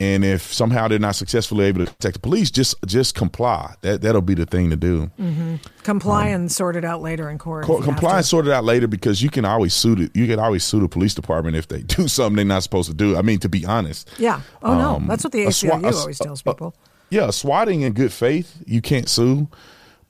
[0.00, 3.74] And if somehow they're not successfully able to contact the police, just just comply.
[3.80, 5.10] That that'll be the thing to do.
[5.18, 5.56] Mm-hmm.
[5.82, 7.64] Comply um, and sort it out later in court.
[7.64, 10.14] Co- comply and sort it out later because you can always sue it.
[10.14, 12.94] You can always sue the police department if they do something they're not supposed to
[12.94, 13.16] do.
[13.16, 14.08] I mean, to be honest.
[14.18, 14.40] Yeah.
[14.62, 16.76] Oh um, no, that's what the ACLU always tells people.
[17.10, 19.48] yeah, swatting in good faith, you can't sue.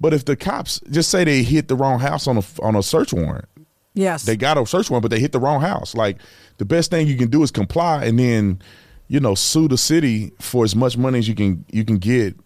[0.01, 2.83] But if the cops just say they hit the wrong house on a on a
[2.83, 3.47] search warrant,
[3.95, 5.95] yes, they got a search warrant, but they hit the wrong house.
[5.95, 6.19] Like
[6.59, 8.63] the best thing you can do is comply, and then
[9.09, 12.37] you know sue the city for as much money as you can you can get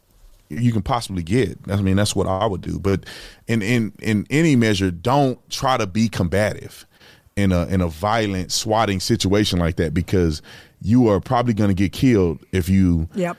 [0.48, 1.58] you can possibly get.
[1.68, 2.78] I mean, that's what I would do.
[2.78, 3.06] But
[3.46, 6.86] in in in any measure, don't try to be combative
[7.36, 10.42] in a in a violent swatting situation like that because
[10.80, 13.36] you are probably going to get killed if you yep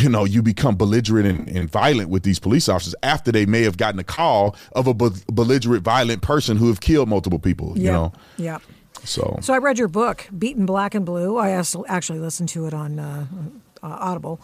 [0.00, 3.62] you know, you become belligerent and, and, violent with these police officers after they may
[3.62, 7.76] have gotten a call of a belligerent, violent person who have killed multiple people.
[7.76, 8.12] You know.
[8.36, 8.58] Yeah.
[9.04, 9.38] So.
[9.40, 11.36] So I read your book, Beaten Black and Blue.
[11.36, 11.50] I
[11.88, 13.26] actually listened to it on uh,
[13.82, 14.40] uh, Audible,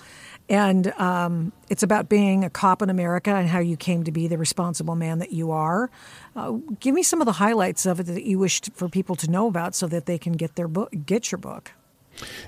[0.48, 4.26] and um, it's about being a cop in America and how you came to be
[4.26, 5.90] the responsible man that you are.
[6.34, 9.30] Uh, give me some of the highlights of it that you wish for people to
[9.30, 11.72] know about, so that they can get their book, get your book.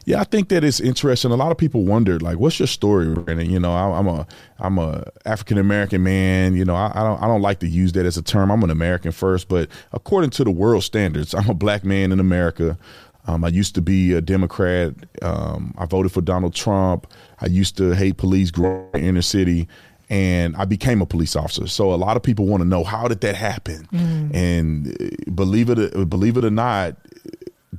[0.04, 1.30] Yeah, I think that is interesting.
[1.30, 3.48] A lot of people wonder, like, what's your story, Brandon?
[3.48, 4.26] You know, I, am a
[4.58, 6.54] I'm a African American man.
[6.54, 8.50] You know, I, I, don't I don't like to use that as a term.
[8.50, 12.20] I'm an American first, but according to the world standards, I'm a black man in
[12.20, 12.78] America.
[13.26, 14.94] Um, I used to be a Democrat.
[15.22, 17.06] Um, I voted for Donald Trump.
[17.40, 19.68] I used to hate police, growing in inner city,
[20.08, 21.66] and I became a police officer.
[21.68, 23.86] So a lot of people want to know how did that happen?
[23.92, 24.34] Mm.
[24.34, 26.96] And uh, believe it, believe it or not,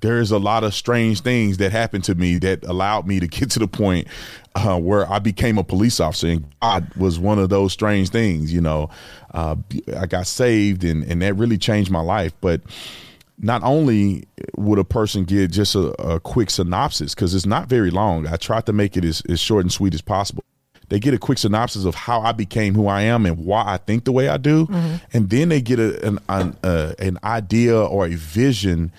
[0.01, 3.51] there's a lot of strange things that happened to me that allowed me to get
[3.51, 4.07] to the point
[4.55, 8.51] uh, where I became a police officer, and God was one of those strange things.
[8.51, 8.89] You know,
[9.33, 9.55] uh,
[9.97, 12.33] I got saved, and and that really changed my life.
[12.41, 12.61] But
[13.37, 17.89] not only would a person get just a, a quick synopsis because it's not very
[17.89, 18.27] long.
[18.27, 20.43] I tried to make it as, as short and sweet as possible.
[20.89, 23.77] They get a quick synopsis of how I became who I am and why I
[23.77, 24.95] think the way I do, mm-hmm.
[25.13, 28.91] and then they get a, an an, uh, an idea or a vision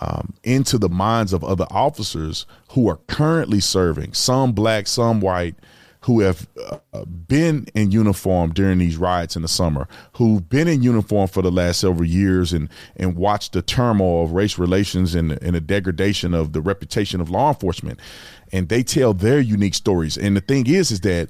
[0.00, 5.56] um, into the minds of other officers who are currently serving, some black, some white,
[6.02, 6.46] who have
[6.92, 11.42] uh, been in uniform during these riots in the summer, who've been in uniform for
[11.42, 15.60] the last several years and and watched the turmoil of race relations and, and the
[15.60, 17.98] degradation of the reputation of law enforcement.
[18.52, 20.16] And they tell their unique stories.
[20.16, 21.28] And the thing is, is that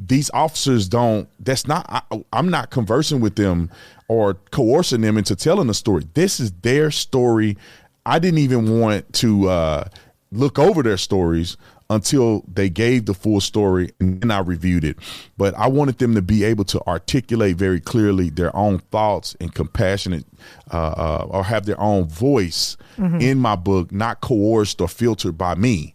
[0.00, 3.70] these officers don't that's not I, i'm not conversing with them
[4.08, 7.58] or coercing them into telling a story this is their story
[8.06, 9.88] I didn't even want to uh,
[10.32, 11.56] look over their stories
[11.90, 14.96] until they gave the full story and then I reviewed it.
[15.36, 19.52] But I wanted them to be able to articulate very clearly their own thoughts and
[19.52, 20.24] compassionate
[20.72, 23.20] uh, uh, or have their own voice mm-hmm.
[23.20, 25.94] in my book, not coerced or filtered by me.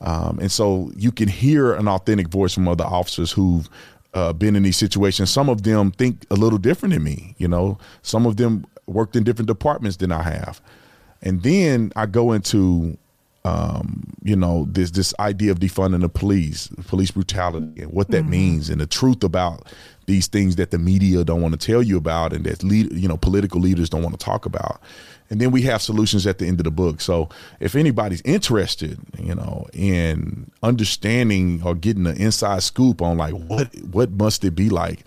[0.00, 3.68] Um, and so you can hear an authentic voice from other officers who've
[4.14, 5.30] uh, been in these situations.
[5.30, 7.34] Some of them think a little different than me.
[7.36, 10.62] You know, some of them worked in different departments than I have.
[11.22, 12.96] And then I go into
[13.46, 18.22] um, you know, this this idea of defunding the police, police brutality, and what that
[18.22, 18.30] mm-hmm.
[18.30, 19.72] means, and the truth about
[20.06, 23.06] these things that the media don't want to tell you about, and that lead, you
[23.06, 24.80] know, political leaders don't want to talk about.
[25.30, 27.00] And then we have solutions at the end of the book.
[27.00, 27.28] So
[27.60, 33.72] if anybody's interested, you know, in understanding or getting an inside scoop on like what
[33.92, 35.04] what must it be like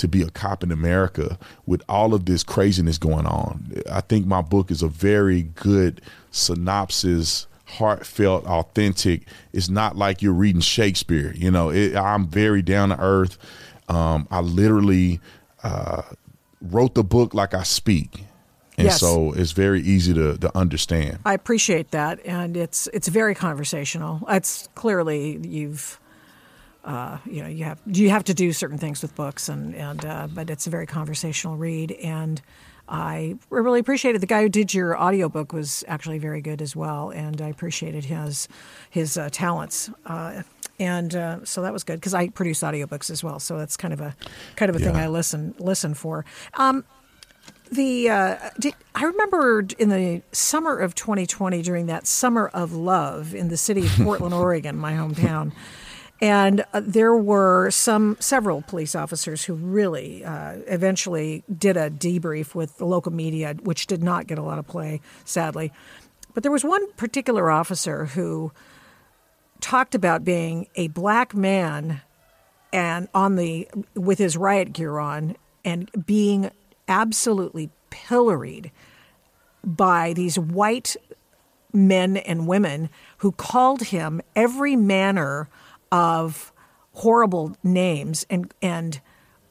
[0.00, 4.26] to be a cop in America with all of this craziness going on, I think
[4.26, 9.22] my book is a very good synopsis heartfelt, authentic.
[9.52, 11.32] It's not like you're reading Shakespeare.
[11.36, 13.38] You know, it, I'm very down to earth.
[13.88, 15.20] Um, I literally
[15.62, 16.02] uh,
[16.60, 18.24] wrote the book like I speak.
[18.76, 19.00] And yes.
[19.00, 21.18] so it's very easy to, to understand.
[21.24, 24.22] I appreciate that, and it's it's very conversational.
[24.26, 26.00] It's clearly you've
[26.84, 30.04] uh, you know you have you have to do certain things with books, and and
[30.04, 32.40] uh, but it's a very conversational read, and
[32.88, 37.10] I really appreciated the guy who did your audiobook was actually very good as well,
[37.10, 38.48] and I appreciated his
[38.90, 39.90] his uh, talents.
[40.04, 40.42] Uh,
[40.80, 43.92] and uh, so that was good because I produce audiobooks as well, so that's kind
[43.92, 44.16] of a
[44.56, 44.86] kind of a yeah.
[44.86, 46.24] thing I listen listen for.
[46.54, 46.84] Um,
[47.70, 53.34] the uh, did, I remember in the summer of 2020 during that summer of love
[53.34, 55.52] in the city of Portland, Oregon, my hometown.
[56.20, 62.54] And uh, there were some several police officers who really uh, eventually did a debrief
[62.54, 65.72] with the local media, which did not get a lot of play, sadly.
[66.34, 68.52] But there was one particular officer who
[69.60, 72.02] talked about being a black man
[72.72, 76.50] and on the with his riot gear on and being
[76.88, 78.70] absolutely pilloried
[79.64, 80.96] by these white
[81.72, 85.48] men and women who called him every manner
[85.92, 86.52] of
[86.92, 89.00] horrible names and and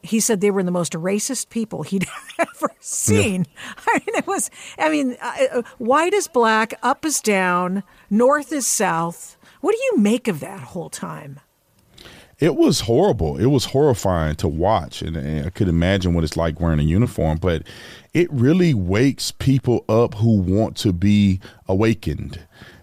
[0.01, 2.07] he said they were the most racist people he'd
[2.39, 3.45] ever seen.
[3.45, 3.73] Yeah.
[3.87, 4.49] I mean, it was.
[4.77, 9.37] I mean, uh, white is black, up is down, north is south.
[9.61, 11.39] What do you make of that whole time?
[12.39, 13.35] It was horrible.
[13.37, 16.83] It was horrifying to watch, and, and I could imagine what it's like wearing a
[16.83, 17.37] uniform.
[17.37, 17.63] But
[18.13, 22.39] it really wakes people up who want to be awakened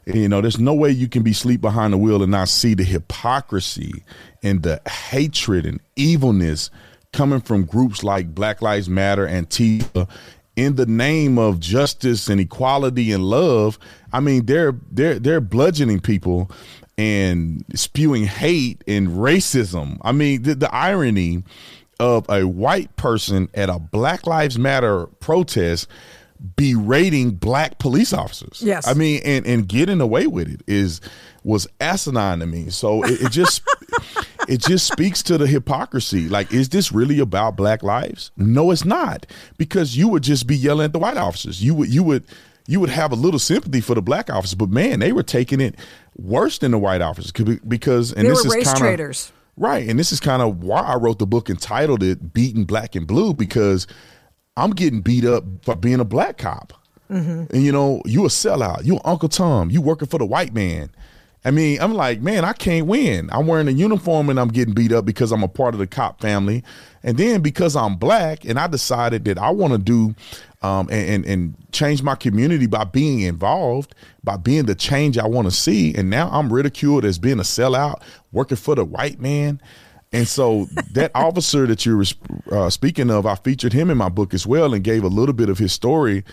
[0.07, 2.75] you know, there's no way you can be sleep behind the wheel and not see
[2.75, 4.05] the hypocrisy
[4.43, 6.71] and the hatred and evilness
[7.13, 10.09] coming from groups like Black Lives Matter and Antifa
[10.55, 13.79] in the name of justice and equality and love.
[14.13, 16.51] I mean, they're they're they're bludgeoning people
[16.97, 19.99] and spewing hate and racism.
[20.03, 21.43] I mean, the, the irony
[21.99, 25.89] of a white person at a Black Lives Matter protest
[26.57, 28.63] berating black police officers.
[28.63, 28.87] Yes.
[28.87, 31.01] I mean, and, and getting away with it is
[31.45, 32.71] was asinine to me.
[32.71, 33.63] So it, it just
[34.49, 36.29] it just speaks to the hypocrisy.
[36.29, 38.31] Like, is this really about black lives?
[38.37, 39.27] No, it's not.
[39.59, 41.63] Because you would just be yelling at the white officers.
[41.63, 42.25] You would you would
[42.67, 45.61] you would have a little sympathy for the black officers, but man, they were taking
[45.61, 45.77] it
[46.17, 47.31] worse than the white officers
[47.67, 49.33] because and they this is kind traders.
[49.57, 49.89] Right.
[49.89, 53.07] And this is kind of why I wrote the book entitled it Beaten Black and
[53.07, 53.87] Blue, because
[54.57, 56.73] I'm getting beat up for being a black cop.
[57.11, 57.55] Mm-hmm.
[57.55, 58.85] And you know, you a sellout.
[58.85, 59.71] You Uncle Tom.
[59.71, 60.91] You working for the white man.
[61.45, 63.31] I mean, I'm like, man, I can't win.
[63.31, 65.87] I'm wearing a uniform and I'm getting beat up because I'm a part of the
[65.87, 66.65] cop family.
[67.05, 70.17] And then because I'm black and I decided that I want to do
[70.63, 75.29] um, and, and, and change my community by being involved, by being the change I
[75.29, 75.95] want to see.
[75.95, 79.61] And now I'm ridiculed as being a sellout, working for the white man.
[80.17, 82.03] And so that officer that you're
[82.51, 85.35] uh, speaking of, I featured him in my book as well and gave a little
[85.35, 86.25] bit of his story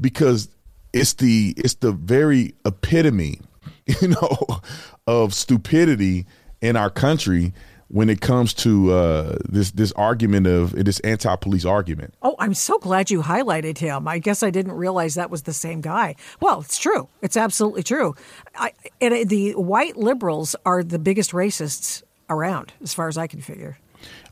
[0.00, 0.48] because
[0.92, 3.40] it's the it's the very epitome,
[4.00, 4.60] you know,
[5.06, 6.26] of stupidity
[6.60, 7.52] in our country
[7.88, 12.14] when it comes to uh, this this argument of this anti-police argument.
[12.22, 14.06] Oh, I'm so glad you highlighted him.
[14.06, 16.14] I guess I didn't realize that was the same guy.
[16.40, 17.08] Well, it's true.
[17.22, 18.14] It's absolutely true.
[18.54, 22.02] I, and the white liberals are the biggest racists
[22.32, 23.78] around, as far as I can figure.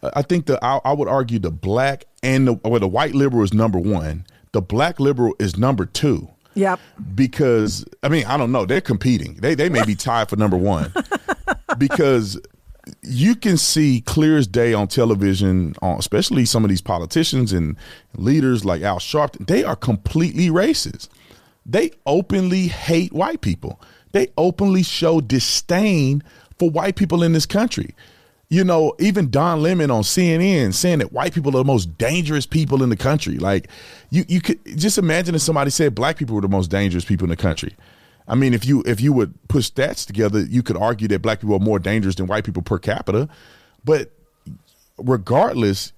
[0.03, 3.14] Uh, I think that I, I, would argue the black and the, well, the white
[3.14, 4.24] liberal is number one.
[4.53, 6.28] The black liberal is number two.
[6.55, 6.80] Yep.
[7.14, 8.66] Because I mean, I don't know.
[8.66, 9.34] They're competing.
[9.34, 10.92] They they may be tied for number one.
[11.78, 12.40] because
[13.03, 17.76] you can see clear as day on television, especially some of these politicians and
[18.16, 19.46] leaders like Al Sharpton.
[19.46, 21.09] They are completely racist.
[21.64, 23.80] They openly hate white people.
[24.12, 26.22] They openly show disdain
[26.61, 27.94] for white people in this country.
[28.50, 32.44] You know, even Don Lemon on CNN saying that white people are the most dangerous
[32.46, 33.38] people in the country.
[33.38, 33.68] Like,
[34.11, 37.24] you you could just imagine if somebody said black people were the most dangerous people
[37.24, 37.74] in the country.
[38.28, 41.40] I mean, if you if you would put stats together, you could argue that black
[41.40, 43.28] people are more dangerous than white people per capita.
[43.84, 44.11] But
[44.98, 45.92] regardless,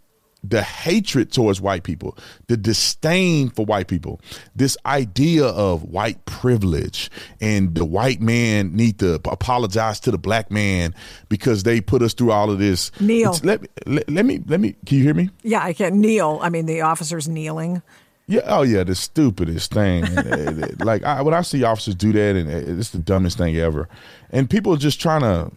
[0.45, 2.17] the hatred towards white people,
[2.49, 4.21] the disdain for white people,
[4.57, 10.51] this idea of white privilege and the white man need to apologize to the black
[10.51, 10.95] man
[11.29, 12.91] because they put us through all of this.
[13.01, 13.37] Kneel.
[13.43, 15.31] Let, let, let me let me can you hear me?
[15.43, 16.39] Yeah, I can kneel.
[16.43, 17.83] I mean, the officer's kneeling.
[18.27, 18.43] Yeah.
[18.47, 18.85] Oh, yeah.
[18.85, 20.05] The stupidest thing.
[20.05, 23.57] Uh, like I, when I see officers do that, and uh, it's the dumbest thing
[23.57, 23.89] ever.
[24.31, 25.51] And people are just trying to,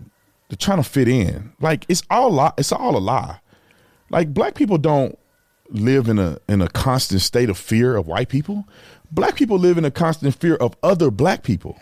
[0.50, 1.54] they're trying to fit in.
[1.62, 2.54] Like it's all.
[2.58, 3.40] It's all a lie.
[4.16, 5.20] Like black people don't
[5.68, 8.66] live in a in a constant state of fear of white people.
[9.12, 11.78] Black people live in a constant fear of other black people.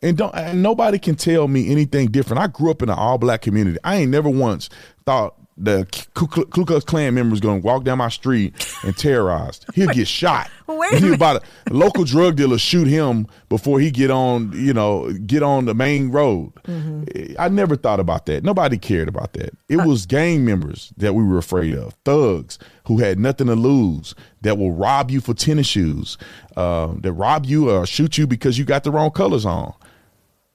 [0.00, 2.42] And don't and nobody can tell me anything different.
[2.42, 3.76] I grew up in an all black community.
[3.84, 4.70] I ain't never once
[5.04, 8.54] thought the Ku Klux Klan members going to walk down my street
[8.84, 9.66] and terrorized.
[9.74, 10.50] He'll get shot.
[10.68, 15.10] Wait he about a local drug dealer shoot him before he get on, you know,
[15.26, 16.52] get on the main road.
[16.64, 17.34] Mm-hmm.
[17.38, 18.44] I never thought about that.
[18.44, 19.56] Nobody cared about that.
[19.68, 24.14] It was gang members that we were afraid of, thugs who had nothing to lose
[24.42, 26.18] that will rob you for tennis shoes,
[26.56, 29.74] uh, that rob you or shoot you because you got the wrong colors on.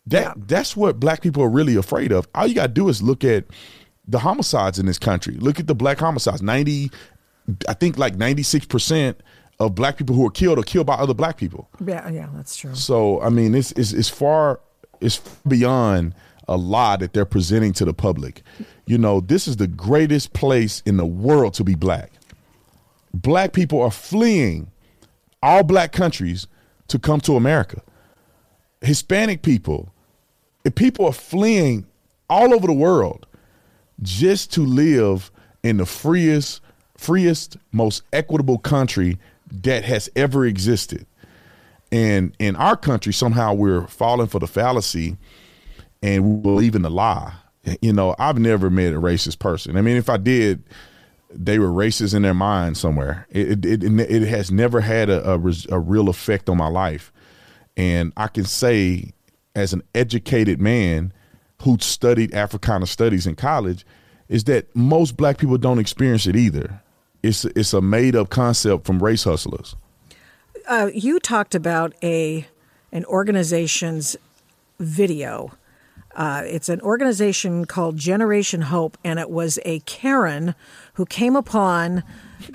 [0.06, 0.34] That yeah.
[0.38, 2.28] that's what black people are really afraid of.
[2.36, 3.46] All you got to do is look at
[4.08, 5.36] the homicides in this country.
[5.36, 6.42] Look at the black homicides.
[6.42, 6.92] 90,
[7.68, 9.16] I think like 96%
[9.60, 11.70] of black people who are killed are killed by other black people.
[11.86, 12.76] Yeah, yeah, that's true.
[12.76, 14.60] So, I mean, it's, it's, it's far,
[15.00, 16.16] it's beyond
[16.48, 18.42] a lie that they're presenting to the public.
[18.86, 22.12] You know, this is the greatest place in the world to be black.
[23.14, 24.72] Black people are fleeing
[25.42, 26.48] all black countries
[26.88, 27.82] to come to America.
[28.82, 29.94] Hispanic people,
[30.76, 31.86] people are fleeing
[32.30, 33.26] all over the world
[34.04, 35.32] just to live
[35.64, 36.62] in the freest,
[36.98, 39.18] freest, most equitable country
[39.52, 41.06] that has ever existed.
[41.92, 45.18] And in our country, somehow we're falling for the fallacy
[46.02, 47.34] and we believe in the lie.
[47.82, 49.78] You know, I've never met a racist person.
[49.78, 50.64] I mean, if I did,
[51.30, 53.26] they were racist in their mind somewhere.
[53.30, 57.14] It it, it, it has never had a, a, a real effect on my life.
[57.78, 59.14] And I can say,
[59.56, 61.14] as an educated man,
[61.64, 63.86] who studied Africana studies in college
[64.28, 66.82] is that most black people don't experience it either.
[67.22, 69.76] It's it's a made up concept from race hustlers.
[70.68, 72.46] Uh, you talked about a
[72.92, 74.18] an organization's
[74.80, 75.54] video.
[76.16, 80.54] Uh, it's an organization called Generation Hope, and it was a Karen
[80.96, 82.04] who came upon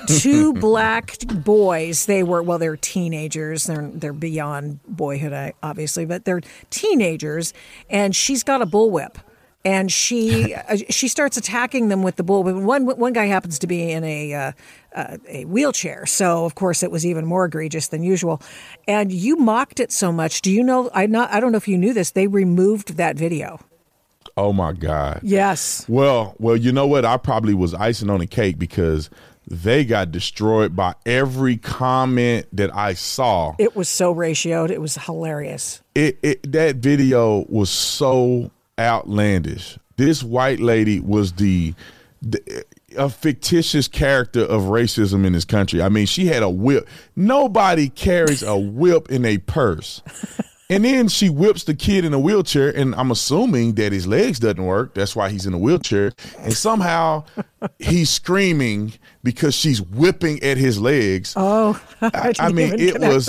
[0.07, 2.07] two black boys.
[2.07, 3.64] They were well, they're teenagers.
[3.64, 7.53] They're they're beyond boyhood, obviously, but they're teenagers.
[7.91, 9.16] And she's got a bullwhip,
[9.64, 12.62] and she uh, she starts attacking them with the bullwhip.
[12.62, 14.53] One one guy happens to be in a uh,
[14.95, 18.41] uh, a wheelchair, so of course it was even more egregious than usual.
[18.86, 20.43] And you mocked it so much.
[20.43, 20.91] Do you know?
[20.95, 22.12] I not I don't know if you knew this.
[22.12, 23.61] They removed that video.
[24.39, 25.18] Oh my God.
[25.24, 25.84] Yes.
[25.89, 27.05] Well, well, you know what?
[27.05, 29.11] I probably was icing on the cake because
[29.51, 33.55] they got destroyed by every comment that I saw.
[33.59, 34.70] It was so ratioed.
[34.70, 35.82] It was hilarious.
[35.94, 39.78] It, it that video was so outlandish.
[39.96, 41.74] This white lady was the,
[42.22, 42.64] the
[42.96, 45.82] a fictitious character of racism in this country.
[45.82, 46.88] I mean, she had a whip.
[47.16, 50.03] Nobody carries a whip in a purse.
[50.71, 54.39] And then she whips the kid in a wheelchair, and I'm assuming that his legs
[54.39, 54.93] doesn't work.
[54.93, 56.12] That's why he's in a wheelchair.
[56.41, 57.25] And somehow
[57.79, 58.93] he's screaming
[59.23, 61.33] because she's whipping at his legs.
[61.37, 63.27] Oh, I, I mean, it was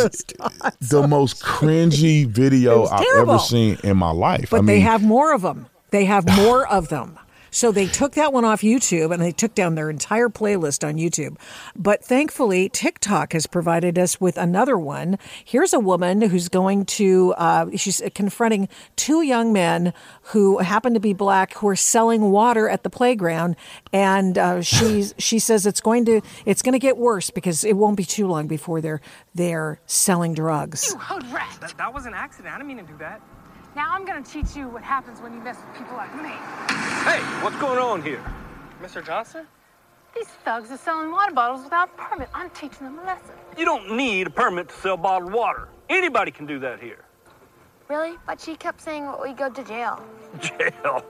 [0.81, 4.49] the most cringy video I've ever seen in my life.
[4.49, 5.67] But I mean, they have more of them.
[5.91, 7.17] They have more of them.
[7.51, 10.95] So they took that one off YouTube and they took down their entire playlist on
[10.95, 11.37] YouTube.
[11.75, 15.17] But thankfully, TikTok has provided us with another one.
[15.43, 19.93] Here's a woman who's going to, uh, she's confronting two young men
[20.23, 23.55] who happen to be black who are selling water at the playground.
[23.91, 27.73] And uh, she's, she says it's going to, it's going to get worse because it
[27.73, 29.01] won't be too long before they're,
[29.33, 30.87] they're selling drugs.
[30.89, 30.99] You
[31.61, 32.53] That, that was an accident.
[32.53, 33.21] I didn't mean to do that.
[33.79, 36.31] Now I'm gonna teach you what happens when you mess with people like me.
[37.05, 38.21] Hey, what's going on here?
[38.83, 39.01] Mr.
[39.01, 39.47] Johnson?
[40.13, 42.27] These thugs are selling water bottles without a permit.
[42.33, 43.35] I'm teaching them a lesson.
[43.57, 45.69] You don't need a permit to sell bottled water.
[45.87, 47.05] Anybody can do that here.
[47.87, 48.17] Really?
[48.27, 50.03] But she kept saying we go to jail.
[50.41, 51.05] Jail?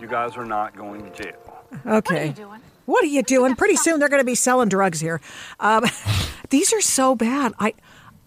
[0.00, 1.64] You guys are not going to jail.
[1.84, 1.88] Okay.
[1.88, 2.60] What are you doing?
[2.86, 3.56] What are you doing?
[3.56, 5.20] Pretty soon they're going to be selling drugs here.
[5.58, 5.84] Um,
[6.50, 7.54] these are so bad.
[7.58, 7.74] I,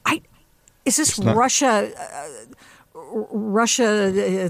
[0.03, 0.23] I,
[0.83, 1.89] is this Russia?
[1.97, 2.27] Uh,
[3.31, 4.49] Russia uh,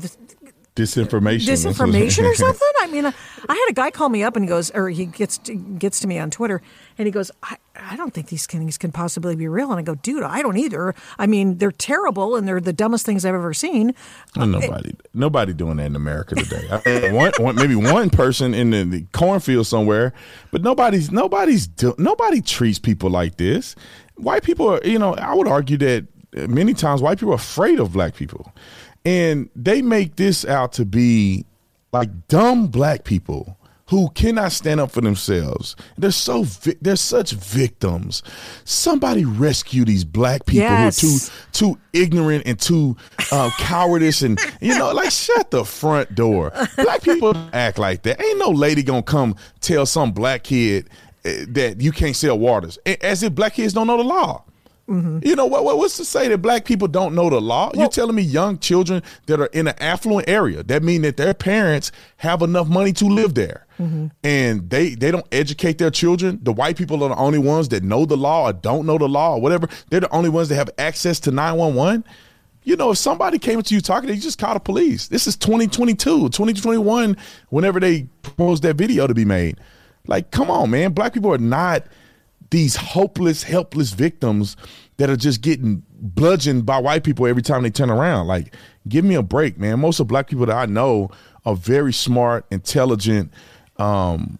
[0.75, 1.45] Disinformation.
[1.45, 2.67] disinformation or something.
[2.81, 3.11] I mean, I
[3.53, 6.07] had a guy call me up and he goes, or he gets to, gets to
[6.07, 6.63] me on Twitter,
[6.97, 9.69] and he goes, I, I don't think these things can possibly be real.
[9.69, 10.95] And I go, dude, I don't either.
[11.19, 13.93] I mean, they're terrible and they're the dumbest things I've ever seen.
[14.35, 16.67] Well, nobody, nobody doing that in America today.
[16.71, 20.11] I one, one, maybe one person in the, the cornfield somewhere,
[20.49, 23.75] but nobody's nobody's nobody treats people like this.
[24.15, 27.79] White people are, you know, I would argue that many times white people are afraid
[27.79, 28.51] of black people,
[29.05, 31.45] and they make this out to be
[31.91, 33.57] like dumb black people
[33.87, 35.75] who cannot stand up for themselves.
[35.97, 38.23] They're so vi- they're such victims.
[38.63, 41.01] Somebody rescue these black people Yes.
[41.01, 41.19] who are
[41.51, 42.95] too too ignorant and too
[43.31, 46.51] uh, cowardice and you know like shut the front door.
[46.77, 48.23] Black people act like that.
[48.23, 50.89] Ain't no lady gonna come tell some black kid
[51.25, 54.43] eh, that you can't sell waters as if black kids don't know the law.
[54.89, 55.19] Mm-hmm.
[55.23, 55.77] You know what, what?
[55.77, 57.71] What's to say that black people don't know the law?
[57.73, 61.33] You're telling me young children that are in an affluent area that mean that their
[61.33, 64.07] parents have enough money to live there, mm-hmm.
[64.25, 66.39] and they they don't educate their children.
[66.43, 69.07] The white people are the only ones that know the law or don't know the
[69.07, 69.69] law or whatever.
[69.89, 72.03] They're the only ones that have access to nine one one.
[72.65, 75.07] You know, if somebody came to you talking, you just call the police.
[75.07, 77.17] This is 2022, 2021,
[77.49, 79.59] whenever they proposed that video to be made.
[80.07, 80.91] Like, come on, man.
[80.91, 81.83] Black people are not
[82.53, 84.55] these hopeless, helpless victims
[84.97, 88.27] that are just getting bludgeoned by white people every time they turn around.
[88.27, 88.55] Like,
[88.87, 89.79] give me a break, man.
[89.79, 91.09] Most of the black people that I know
[91.47, 93.31] are very smart, intelligent,
[93.77, 94.37] um,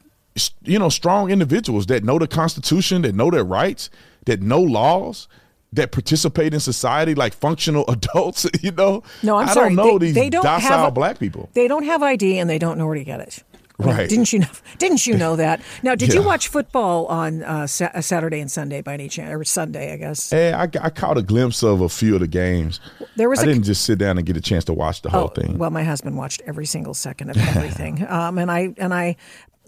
[0.63, 3.89] you know, strong individuals that know the Constitution, that know their rights,
[4.25, 5.27] that know laws,
[5.73, 8.45] that participate in society like functional adults.
[8.61, 9.69] You know, No, I'm I sorry.
[9.75, 11.49] don't know They- these they don't docile have black people.
[11.53, 13.43] They don't have ID and they don't know where to get it.
[13.79, 14.07] Mean, Right.
[14.09, 14.47] Didn't you know?
[14.77, 15.59] Didn't you know that?
[15.81, 19.33] Now, did you watch football on uh, Sa- uh, Saturday and Sunday by any chance,
[19.33, 19.93] or Sunday?
[19.93, 22.79] I guess Hey, I, I caught a glimpse of a few of the games.
[23.15, 25.09] There was I a- didn't just sit down and get a chance to watch the
[25.09, 25.57] whole Oh, thing.
[25.57, 29.15] Well, my husband watched every single second of everything, um, and I and I,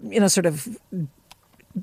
[0.02, 0.68] you know, sort of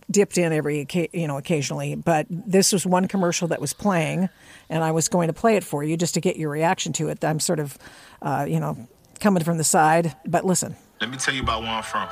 [0.10, 1.96] dipped in every you know occasionally.
[1.96, 4.30] But this was one commercial that was playing,
[4.70, 7.10] and I was going to play it for you just to get your reaction to
[7.10, 7.24] it.
[7.24, 7.78] I'm sort of,
[8.22, 8.88] uh, you know,
[9.20, 10.16] coming from the side.
[10.26, 12.08] But listen, Let me tell you about where I'm from.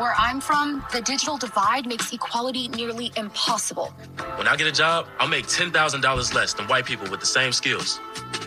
[0.00, 3.88] Where I'm from, the digital divide makes equality nearly impossible.
[4.36, 7.52] When I get a job, I'll make $10,000 less than white people with the same
[7.52, 7.98] skills.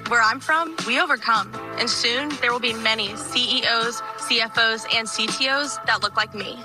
[0.08, 1.54] Where I'm from, we overcome.
[1.78, 6.58] And soon there will be many CEOs, CFOs, and CTOs that look like me.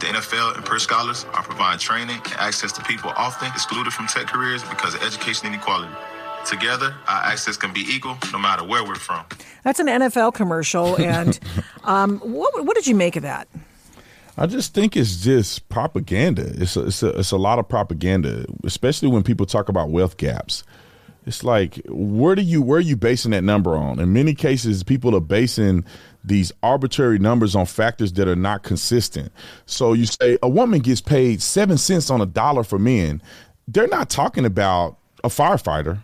[0.00, 4.06] The NFL and Per Scholas are providing training and access to people often excluded from
[4.06, 5.92] tech careers because of education inequality.
[6.48, 9.24] Together, our access can be equal no matter where we're from.
[9.64, 11.38] that's an NFL commercial, and
[11.84, 13.48] um, what what did you make of that?
[14.38, 16.52] I just think it's just propaganda.
[16.56, 20.16] It's a, it's a, it's a lot of propaganda, especially when people talk about wealth
[20.16, 20.62] gaps.
[21.26, 24.00] It's like where do you where are you basing that number on?
[24.00, 25.84] In many cases, people are basing
[26.24, 29.32] these arbitrary numbers on factors that are not consistent.
[29.66, 33.20] So you say a woman gets paid seven cents on a dollar for men.
[33.66, 35.98] They're not talking about a firefighter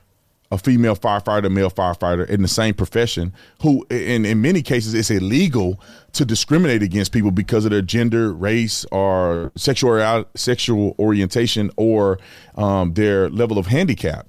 [0.55, 5.11] a female firefighter, male firefighter in the same profession, who in, in many cases it's
[5.11, 5.81] illegal
[6.13, 12.19] to discriminate against people because of their gender, race, or sexual sexual orientation or
[12.55, 14.29] um, their level of handicap.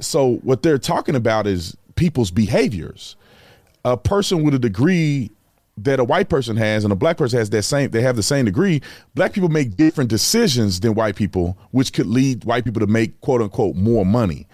[0.00, 3.14] So what they're talking about is people's behaviors.
[3.84, 5.30] A person with a degree
[5.76, 8.22] that a white person has and a black person has that same they have the
[8.22, 8.82] same degree
[9.14, 13.18] black people make different decisions than white people which could lead white people to make
[13.22, 14.46] quote unquote more money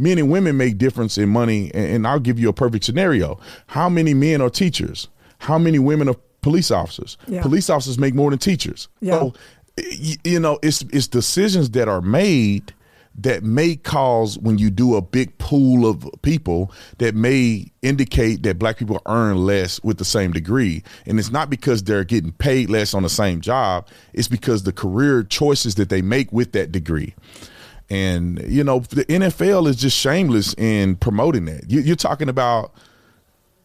[0.00, 3.38] men and women make difference in money and, and i'll give you a perfect scenario.
[3.66, 5.08] How many men are teachers?
[5.38, 7.16] How many women are police officers?
[7.26, 7.42] Yeah.
[7.42, 8.88] police officers make more than teachers.
[9.00, 9.18] Yeah.
[9.18, 9.34] so
[10.24, 12.74] you know it's it's decisions that are made
[13.16, 18.58] that may cause when you do a big pool of people that may indicate that
[18.58, 20.82] black people earn less with the same degree.
[21.06, 23.88] And it's not because they're getting paid less on the same job.
[24.12, 27.14] It's because the career choices that they make with that degree
[27.90, 31.70] and you know the NFL is just shameless in promoting that.
[31.70, 32.72] You, you're talking about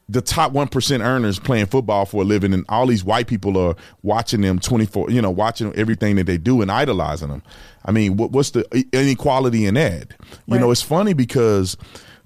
[0.08, 3.76] the top 1% earners playing football for a living and all these white people are
[4.04, 7.44] watching them 24 you know watching everything that they do and idolizing them.
[7.86, 10.14] I mean what, what's the inequality in that?
[10.48, 11.78] You know it's funny because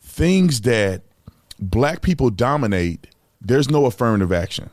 [0.01, 1.03] things that
[1.59, 3.07] black people dominate
[3.41, 4.69] there's no affirmative action.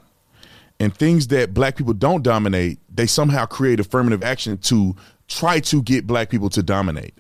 [0.79, 4.97] And things that black people don't dominate they somehow create affirmative action to
[5.29, 7.15] try to get black people to dominate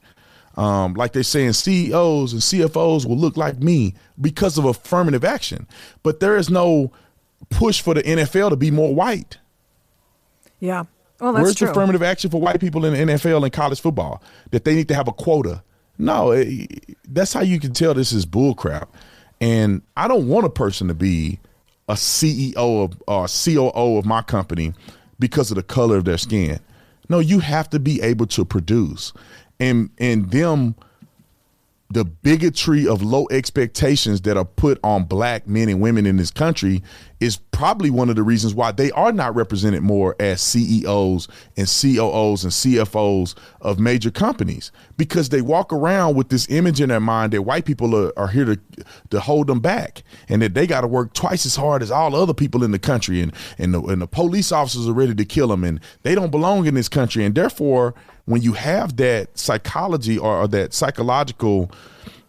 [0.57, 5.66] um, like they're saying CEOs and CFOs will look like me because of affirmative action.
[6.02, 6.92] But there is no
[7.50, 9.38] push for the NFL to be more white.
[10.59, 10.84] Yeah,
[11.20, 11.70] well, that's Where's true.
[11.70, 14.94] affirmative action for white people in the NFL and college football that they need to
[14.94, 15.62] have a quota?
[15.98, 18.88] No, it, that's how you can tell this is bullcrap.
[19.40, 21.38] And I don't want a person to be
[21.88, 24.72] a CEO of or COO of my company
[25.18, 26.59] because of the color of their skin.
[27.09, 29.12] No, you have to be able to produce.
[29.59, 30.74] And and them
[31.89, 36.32] the bigotry of low expectations that are put on black men and women in this
[36.32, 36.82] country
[37.20, 41.66] is probably one of the reasons why they are not represented more as CEOs and
[41.66, 44.72] COOs and CFOs of major companies.
[44.97, 48.28] Because they walk around with this image in their mind that white people are, are
[48.28, 48.61] here to
[49.11, 52.14] to hold them back and that they got to work twice as hard as all
[52.14, 55.24] other people in the country and and the, and the police officers are ready to
[55.24, 57.95] kill them and they don't belong in this country and therefore
[58.27, 61.70] when you have that psychology or, or that psychological,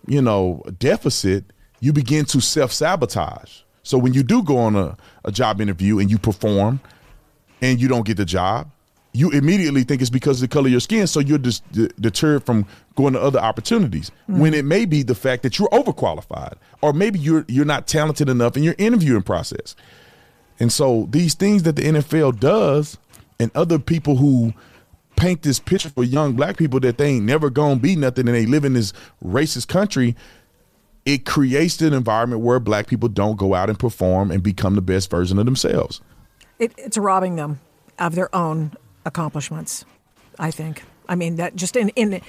[0.07, 1.45] you know, deficit,
[1.79, 3.61] you begin to self sabotage.
[3.83, 6.79] So when you do go on a, a job interview and you perform
[7.61, 8.69] and you don't get the job,
[9.13, 11.07] you immediately think it's because of the color of your skin.
[11.07, 14.37] So you're just d- deterred from going to other opportunities mm.
[14.37, 18.29] when it may be the fact that you're overqualified or maybe you're you're not talented
[18.29, 19.75] enough in your interviewing process.
[20.59, 22.97] And so these things that the NFL does
[23.39, 24.53] and other people who
[25.17, 28.35] paint this picture for young black people that they ain't never gonna be nothing and
[28.35, 28.93] they live in this
[29.23, 30.15] racist country
[31.05, 34.81] it creates an environment where black people don't go out and perform and become the
[34.81, 36.01] best version of themselves.
[36.59, 37.61] It, it's robbing them
[37.97, 38.73] of their own
[39.05, 39.85] accomplishments
[40.39, 40.83] i think.
[41.07, 42.21] I mean that just in in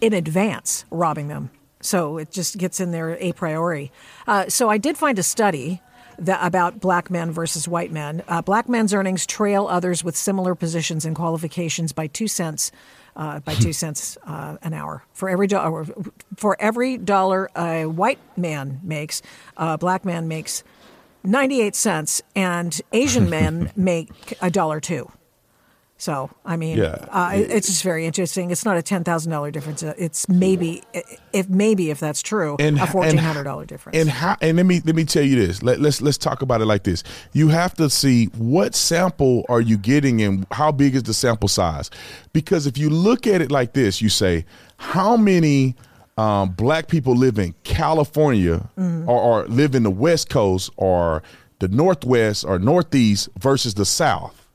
[0.00, 1.50] in advance robbing them.
[1.80, 3.90] So it just gets in there a priori.
[4.26, 5.80] Uh, so i did find a study
[6.18, 8.22] the, about black men versus white men.
[8.28, 12.72] Uh, black men's earnings trail others with similar positions and qualifications by two cents.
[13.14, 15.86] Uh, by two cents uh, an hour for every dollar.
[16.36, 19.22] For every dollar a white man makes,
[19.56, 20.62] a black man makes
[21.24, 25.10] ninety-eight cents, and Asian men make a dollar two.
[25.98, 27.06] So, I mean, yeah.
[27.10, 28.50] uh, it's just very interesting.
[28.50, 29.82] It's not a ten thousand dollar difference.
[29.82, 30.82] Uh, it's maybe,
[31.32, 33.96] if maybe if that's true, and, a fourteen hundred dollar difference.
[33.96, 34.36] And how?
[34.42, 35.62] And let me let me tell you this.
[35.62, 37.02] Let, let's let's talk about it like this.
[37.32, 41.48] You have to see what sample are you getting, and how big is the sample
[41.48, 41.90] size?
[42.34, 44.44] Because if you look at it like this, you say,
[44.76, 45.76] how many
[46.18, 49.08] um, black people live in California, mm-hmm.
[49.08, 51.22] or, or live in the West Coast, or
[51.58, 54.45] the Northwest, or Northeast versus the South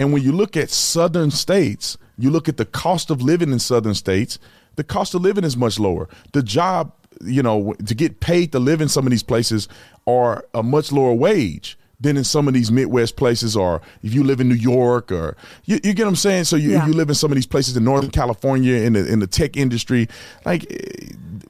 [0.00, 3.58] and when you look at southern states, you look at the cost of living in
[3.58, 4.38] southern states,
[4.76, 6.08] the cost of living is much lower.
[6.32, 9.68] The job, you know, to get paid to live in some of these places
[10.06, 14.24] are a much lower wage than in some of these Midwest places, or if you
[14.24, 15.36] live in New York, or
[15.66, 16.44] you, you get what I'm saying.
[16.44, 16.86] So you, yeah.
[16.86, 19.54] you live in some of these places in Northern California in the in the tech
[19.54, 20.08] industry.
[20.46, 20.64] Like,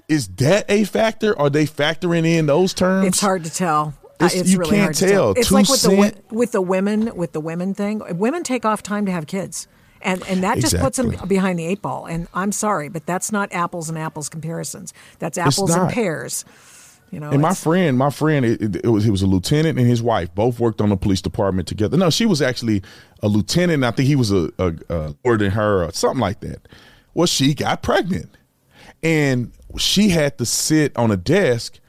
[0.09, 1.38] is that a factor?
[1.38, 3.07] Are they factoring in those terms?
[3.07, 3.94] It's hard to tell.
[4.21, 5.09] It's, it's you really can't tell.
[5.09, 5.31] tell.
[5.33, 6.29] It's Two like with cent.
[6.29, 8.03] the with the women with the women thing.
[8.18, 9.66] Women take off time to have kids.
[10.03, 10.87] And, and that just exactly.
[10.87, 12.07] puts them behind the eight ball.
[12.07, 14.95] And I'm sorry, but that's not apples and apples comparisons.
[15.18, 16.47] That's apples and pears.
[17.11, 19.87] You know, and my friend, my friend, it, it, was he was a lieutenant and
[19.87, 21.97] his wife both worked on the police department together.
[21.97, 22.83] No, she was actually
[23.21, 23.73] a lieutenant.
[23.73, 24.75] And I think he was a, a,
[25.25, 26.68] a than her or something like that.
[27.12, 28.37] Well, she got pregnant,
[29.03, 31.80] and she had to sit on a desk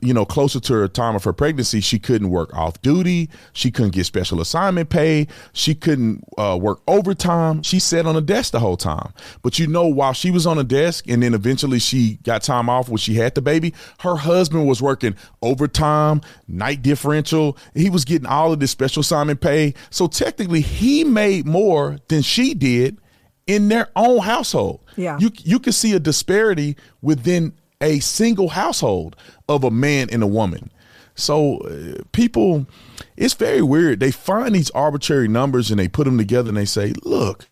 [0.00, 3.28] you know, closer to her time of her pregnancy, she couldn't work off duty.
[3.52, 5.26] She couldn't get special assignment pay.
[5.52, 7.62] She couldn't uh, work overtime.
[7.62, 9.12] She sat on a desk the whole time.
[9.42, 12.68] But you know, while she was on a desk and then eventually she got time
[12.68, 17.56] off when she had the baby, her husband was working overtime, night differential.
[17.74, 19.74] He was getting all of this special assignment pay.
[19.90, 22.98] So technically, he made more than she did
[23.46, 24.80] in their own household.
[24.96, 25.18] Yeah.
[25.18, 29.16] You you can see a disparity within a single household
[29.48, 30.70] of a man and a woman.
[31.14, 32.66] So uh, people,
[33.16, 34.00] it's very weird.
[34.00, 37.48] They find these arbitrary numbers and they put them together and they say, look,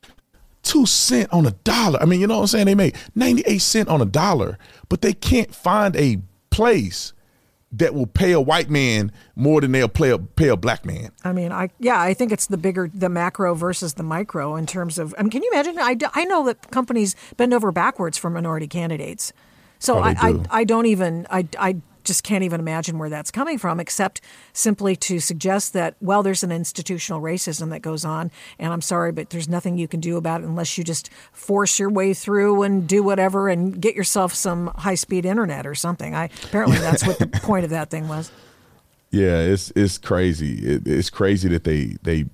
[0.62, 2.00] two cent on a dollar.
[2.00, 2.66] I mean, you know what I'm saying?
[2.66, 4.58] They make 98 cent on a dollar,
[4.88, 6.18] but they can't find a
[6.50, 7.12] place
[7.72, 11.10] that will pay a white man more than they'll pay a, pay a black man.
[11.22, 14.66] I mean, I yeah, I think it's the bigger the macro versus the micro in
[14.66, 15.14] terms of.
[15.16, 15.78] I mean, can you imagine?
[15.78, 19.32] I, I know that companies bend over backwards for minority candidates.
[19.80, 20.44] So I, do.
[20.50, 24.20] I, I don't even I, I just can't even imagine where that's coming from, except
[24.52, 28.30] simply to suggest that, well, there's an institutional racism that goes on.
[28.58, 31.78] And I'm sorry, but there's nothing you can do about it unless you just force
[31.78, 36.14] your way through and do whatever and get yourself some high speed internet or something.
[36.14, 38.30] I Apparently, that's what the point of that thing was.
[39.10, 40.54] Yeah, it's it's crazy.
[40.58, 42.26] It, it's crazy that they they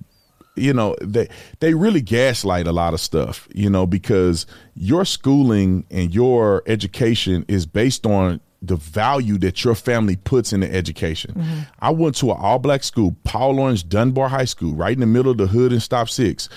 [0.57, 1.27] you know they
[1.59, 4.45] they really gaslight a lot of stuff you know because
[4.75, 10.73] your schooling and your education is based on the value that your family puts into
[10.73, 11.31] education.
[11.35, 11.59] Mm-hmm.
[11.79, 15.05] I went to an all black school, Paul Laurence Dunbar High School, right in the
[15.05, 16.49] middle of the hood in Stop Six.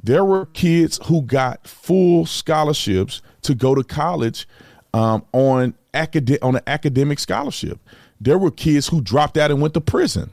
[0.00, 4.46] There were kids who got full scholarships to go to college
[4.94, 7.80] um, on acad- on an academic scholarship
[8.20, 10.30] there were kids who dropped out and went to prison.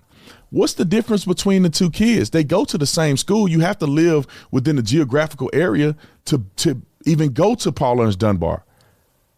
[0.50, 2.30] What's the difference between the two kids?
[2.30, 3.50] They go to the same school.
[3.50, 5.96] You have to live within the geographical area
[6.26, 8.64] to to even go to Paul Laurence Dunbar.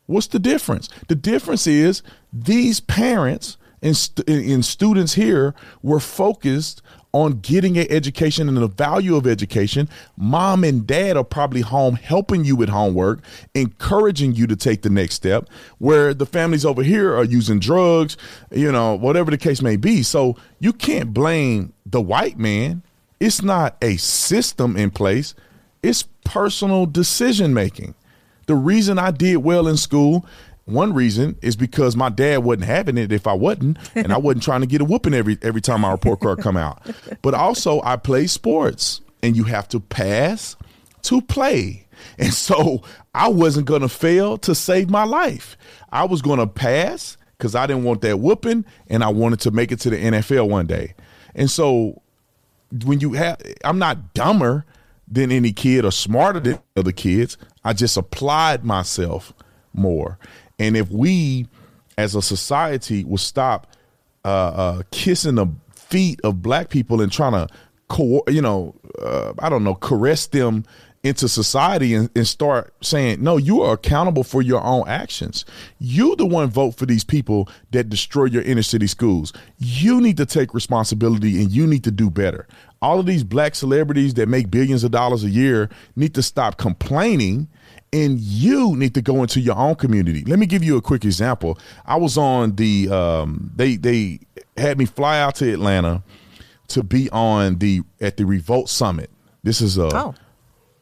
[0.05, 0.89] What's the difference?
[1.07, 2.01] The difference is
[2.34, 6.82] these parents and, st- and students here were focused
[7.12, 9.89] on getting an education and the value of education.
[10.18, 13.22] Mom and dad are probably home helping you with homework,
[13.55, 15.49] encouraging you to take the next step,
[15.80, 18.16] where the families over here are using drugs,
[18.51, 20.03] you know, whatever the case may be.
[20.03, 22.84] So you can't blame the white man.
[23.20, 25.36] It's not a system in place,
[25.84, 27.95] it's personal decision making.
[28.45, 30.26] The reason I did well in school
[30.70, 34.43] one reason is because my dad wasn't having it if I wasn't, and I wasn't
[34.43, 36.82] trying to get a whooping every every time my report card come out.
[37.22, 40.55] But also, I play sports, and you have to pass
[41.03, 41.86] to play.
[42.17, 45.57] And so I wasn't going to fail to save my life.
[45.91, 49.51] I was going to pass because I didn't want that whooping, and I wanted to
[49.51, 50.93] make it to the NFL one day.
[51.36, 52.01] And so
[52.86, 54.65] when you have, I'm not dumber
[55.07, 57.38] than any kid or smarter than other kids.
[57.63, 59.34] I just applied myself
[59.74, 60.20] more.
[60.60, 61.47] And if we,
[61.97, 63.68] as a society, will stop
[64.26, 67.47] uh, uh, kissing the feet of black people and trying to,
[67.88, 70.66] co- you know, uh, I don't know, caress them
[71.03, 75.45] into society and, and, start saying, no, you are accountable for your own actions.
[75.80, 79.32] You the one vote for these people that destroy your inner city schools.
[79.57, 82.47] You need to take responsibility and you need to do better.
[82.82, 86.57] All of these black celebrities that make billions of dollars a year need to stop
[86.57, 87.47] complaining
[87.91, 90.23] and you need to go into your own community.
[90.25, 91.57] Let me give you a quick example.
[91.85, 94.19] I was on the um, they they
[94.57, 96.03] had me fly out to Atlanta
[96.69, 99.09] to be on the at the Revolt Summit.
[99.43, 100.15] This is a oh.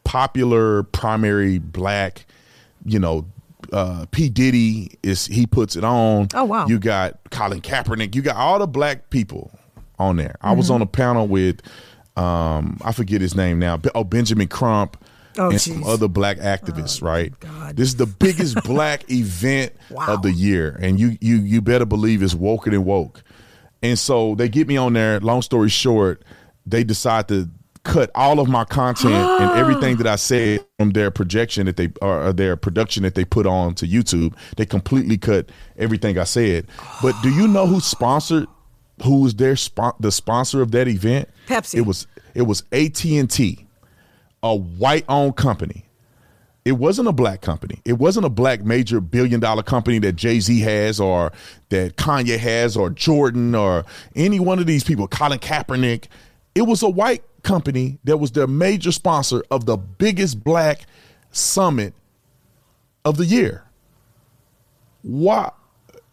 [0.03, 2.25] popular primary black,
[2.85, 3.25] you know,
[3.71, 6.27] uh, P Diddy is he puts it on.
[6.33, 6.67] Oh wow!
[6.67, 8.15] You got Colin Kaepernick.
[8.15, 9.51] You got all the black people
[9.99, 10.35] on there.
[10.39, 10.47] Mm-hmm.
[10.47, 10.75] I was mm-hmm.
[10.75, 11.61] on a panel with
[12.17, 13.79] um, I forget his name now.
[13.95, 14.97] Oh, Benjamin Crump
[15.37, 15.65] oh, and geez.
[15.65, 17.39] some other black activists, oh, right?
[17.39, 17.75] God.
[17.75, 20.13] This is the biggest black event wow.
[20.13, 23.23] of the year, and you you you better believe it's woke and woke.
[23.83, 25.19] And so they get me on there.
[25.19, 26.23] Long story short,
[26.65, 27.49] they decide to
[27.83, 31.91] cut all of my content and everything that I said from their projection that they
[32.01, 34.35] or their production that they put on to YouTube.
[34.57, 36.67] They completely cut everything I said.
[37.01, 38.47] But do you know who sponsored?
[39.03, 41.29] Who was their spon- the sponsor of that event?
[41.47, 41.75] Pepsi.
[41.75, 43.66] It was it was AT and T
[44.43, 45.85] a white owned company.
[46.65, 47.81] It wasn't a black company.
[47.85, 51.31] It wasn't a black major billion dollar company that Jay Z has or
[51.69, 53.85] that Kanye has or Jordan or
[54.15, 56.07] any one of these people, Colin Kaepernick.
[56.55, 60.81] It was a white company that was their major sponsor of the biggest black
[61.31, 61.93] summit
[63.05, 63.63] of the year.
[65.03, 65.51] Why?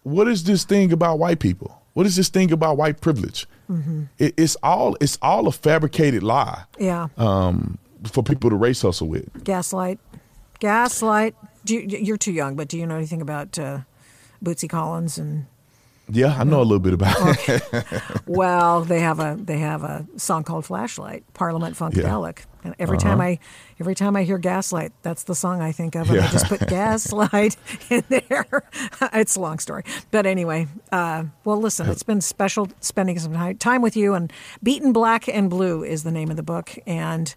[0.03, 1.81] What is this thing about white people?
[1.93, 3.47] What is this thing about white privilege?
[3.69, 4.03] Mm-hmm.
[4.19, 6.63] It, it's all it's all a fabricated lie.
[6.79, 7.07] Yeah.
[7.17, 9.43] Um, for people to race hustle with.
[9.43, 9.99] Gaslight,
[10.59, 11.35] gaslight.
[11.65, 13.79] You, you're too young, but do you know anything about uh,
[14.43, 15.47] Bootsy Collins and?
[16.07, 17.63] Yeah, I know a little bit about it.
[18.27, 22.37] well, they have a they have a song called Flashlight, Parliament Funkadelic.
[22.37, 22.45] Yeah.
[22.63, 23.09] And every uh-huh.
[23.09, 23.39] time I
[23.79, 26.27] every time I hear Gaslight, that's the song I think of, and yeah.
[26.27, 27.57] I just put Gaslight
[27.89, 28.63] in there.
[29.13, 30.67] it's a long story, but anyway.
[30.91, 34.13] Uh, well, listen, it's been special spending some time with you.
[34.13, 34.31] And
[34.61, 37.33] Beaten Black and Blue is the name of the book, and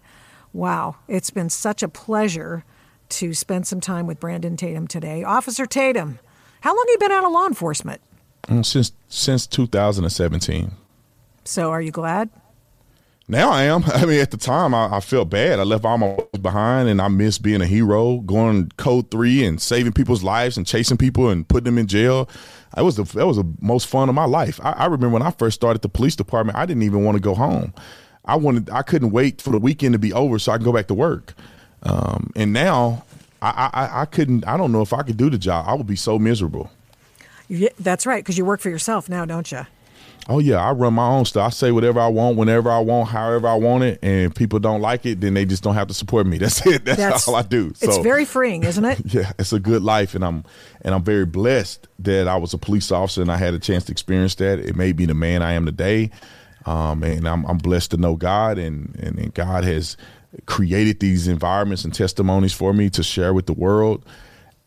[0.53, 2.63] Wow, it's been such a pleasure
[3.09, 5.23] to spend some time with Brandon Tatum today.
[5.23, 6.19] Officer Tatum,
[6.61, 8.01] how long have you been out of law enforcement?
[8.47, 10.71] Mm, since since 2017.
[11.43, 12.29] So, are you glad?
[13.27, 13.83] Now I am.
[13.87, 15.59] I mean, at the time, I, I felt bad.
[15.59, 19.61] I left all my behind, and I miss being a hero, going code three and
[19.61, 22.27] saving people's lives and chasing people and putting them in jail.
[22.75, 24.59] That was the that was the most fun of my life.
[24.63, 26.57] I, I remember when I first started the police department.
[26.57, 27.73] I didn't even want to go home.
[28.29, 30.73] I wanted I couldn't wait for the weekend to be over so I can go
[30.73, 31.33] back to work.
[31.83, 33.05] Um, and now
[33.41, 35.65] I, I, I couldn't I don't know if I could do the job.
[35.67, 36.69] I would be so miserable.
[37.47, 39.65] Yeah, that's right, because you work for yourself now, don't you?
[40.27, 41.47] Oh yeah, I run my own stuff.
[41.47, 44.59] I say whatever I want, whenever I want, however I want it, and if people
[44.59, 46.37] don't like it, then they just don't have to support me.
[46.39, 46.85] That's it.
[46.85, 47.73] That's, That's all I do.
[47.73, 49.01] So, it's very freeing, isn't it?
[49.05, 50.43] yeah, it's a good life, and I'm
[50.81, 53.85] and I'm very blessed that I was a police officer and I had a chance
[53.85, 54.59] to experience that.
[54.59, 56.11] It made me the man I am today.
[56.65, 59.95] Um, and I'm, I'm, blessed to know God, and, and, and God has
[60.45, 64.05] created these environments and testimonies for me to share with the world.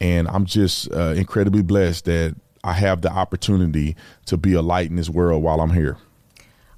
[0.00, 2.34] And I'm just uh, incredibly blessed that
[2.64, 5.98] I have the opportunity to be a light in this world while I'm here.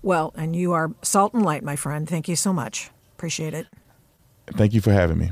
[0.02, 2.08] Well, and you are salt and light, my friend.
[2.08, 2.90] Thank you so much.
[3.16, 3.66] Appreciate it.
[4.48, 5.30] Thank you for having me.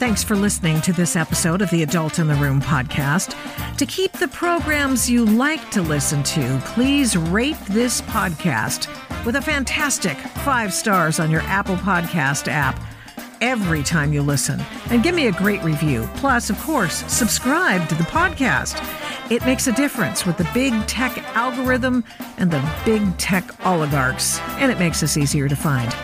[0.00, 3.36] Thanks for listening to this episode of the Adult in the Room podcast.
[3.76, 8.88] To keep the programs you like to listen to, please rate this podcast
[9.26, 12.82] with a fantastic five stars on your Apple Podcast app
[13.42, 16.08] every time you listen and give me a great review.
[16.16, 18.80] Plus, of course, subscribe to the podcast.
[19.30, 22.04] It makes a difference with the big tech algorithm
[22.38, 25.94] and the big tech oligarchs, and it makes us easier to find.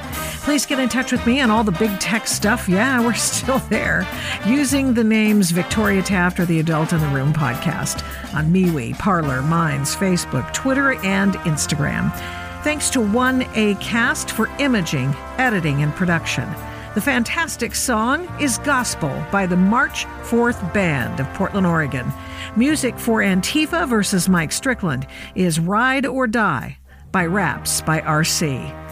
[0.47, 2.69] Please get in touch with me on all the big tech stuff.
[2.69, 4.07] Yeah, we're still there.
[4.47, 9.43] Using the names Victoria Taft or the Adult in the Room podcast on MeWe, Parler,
[9.43, 12.15] Minds, Facebook, Twitter, and Instagram.
[12.63, 16.49] Thanks to 1A Cast for imaging, editing, and production.
[16.95, 22.13] The fantastic song is Gospel by the March 4th Band of Portland, Oregon.
[22.55, 26.79] Music for Antifa versus Mike Strickland is Ride or Die
[27.11, 28.86] by Raps by RC.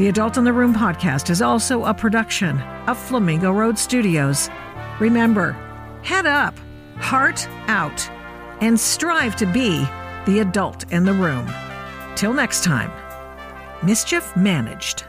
[0.00, 4.48] The Adult in the Room podcast is also a production of Flamingo Road Studios.
[4.98, 5.52] Remember,
[6.02, 6.58] head up,
[6.96, 8.08] heart out,
[8.62, 9.84] and strive to be
[10.24, 11.46] the adult in the room.
[12.16, 12.90] Till next time,
[13.82, 15.04] mischief managed.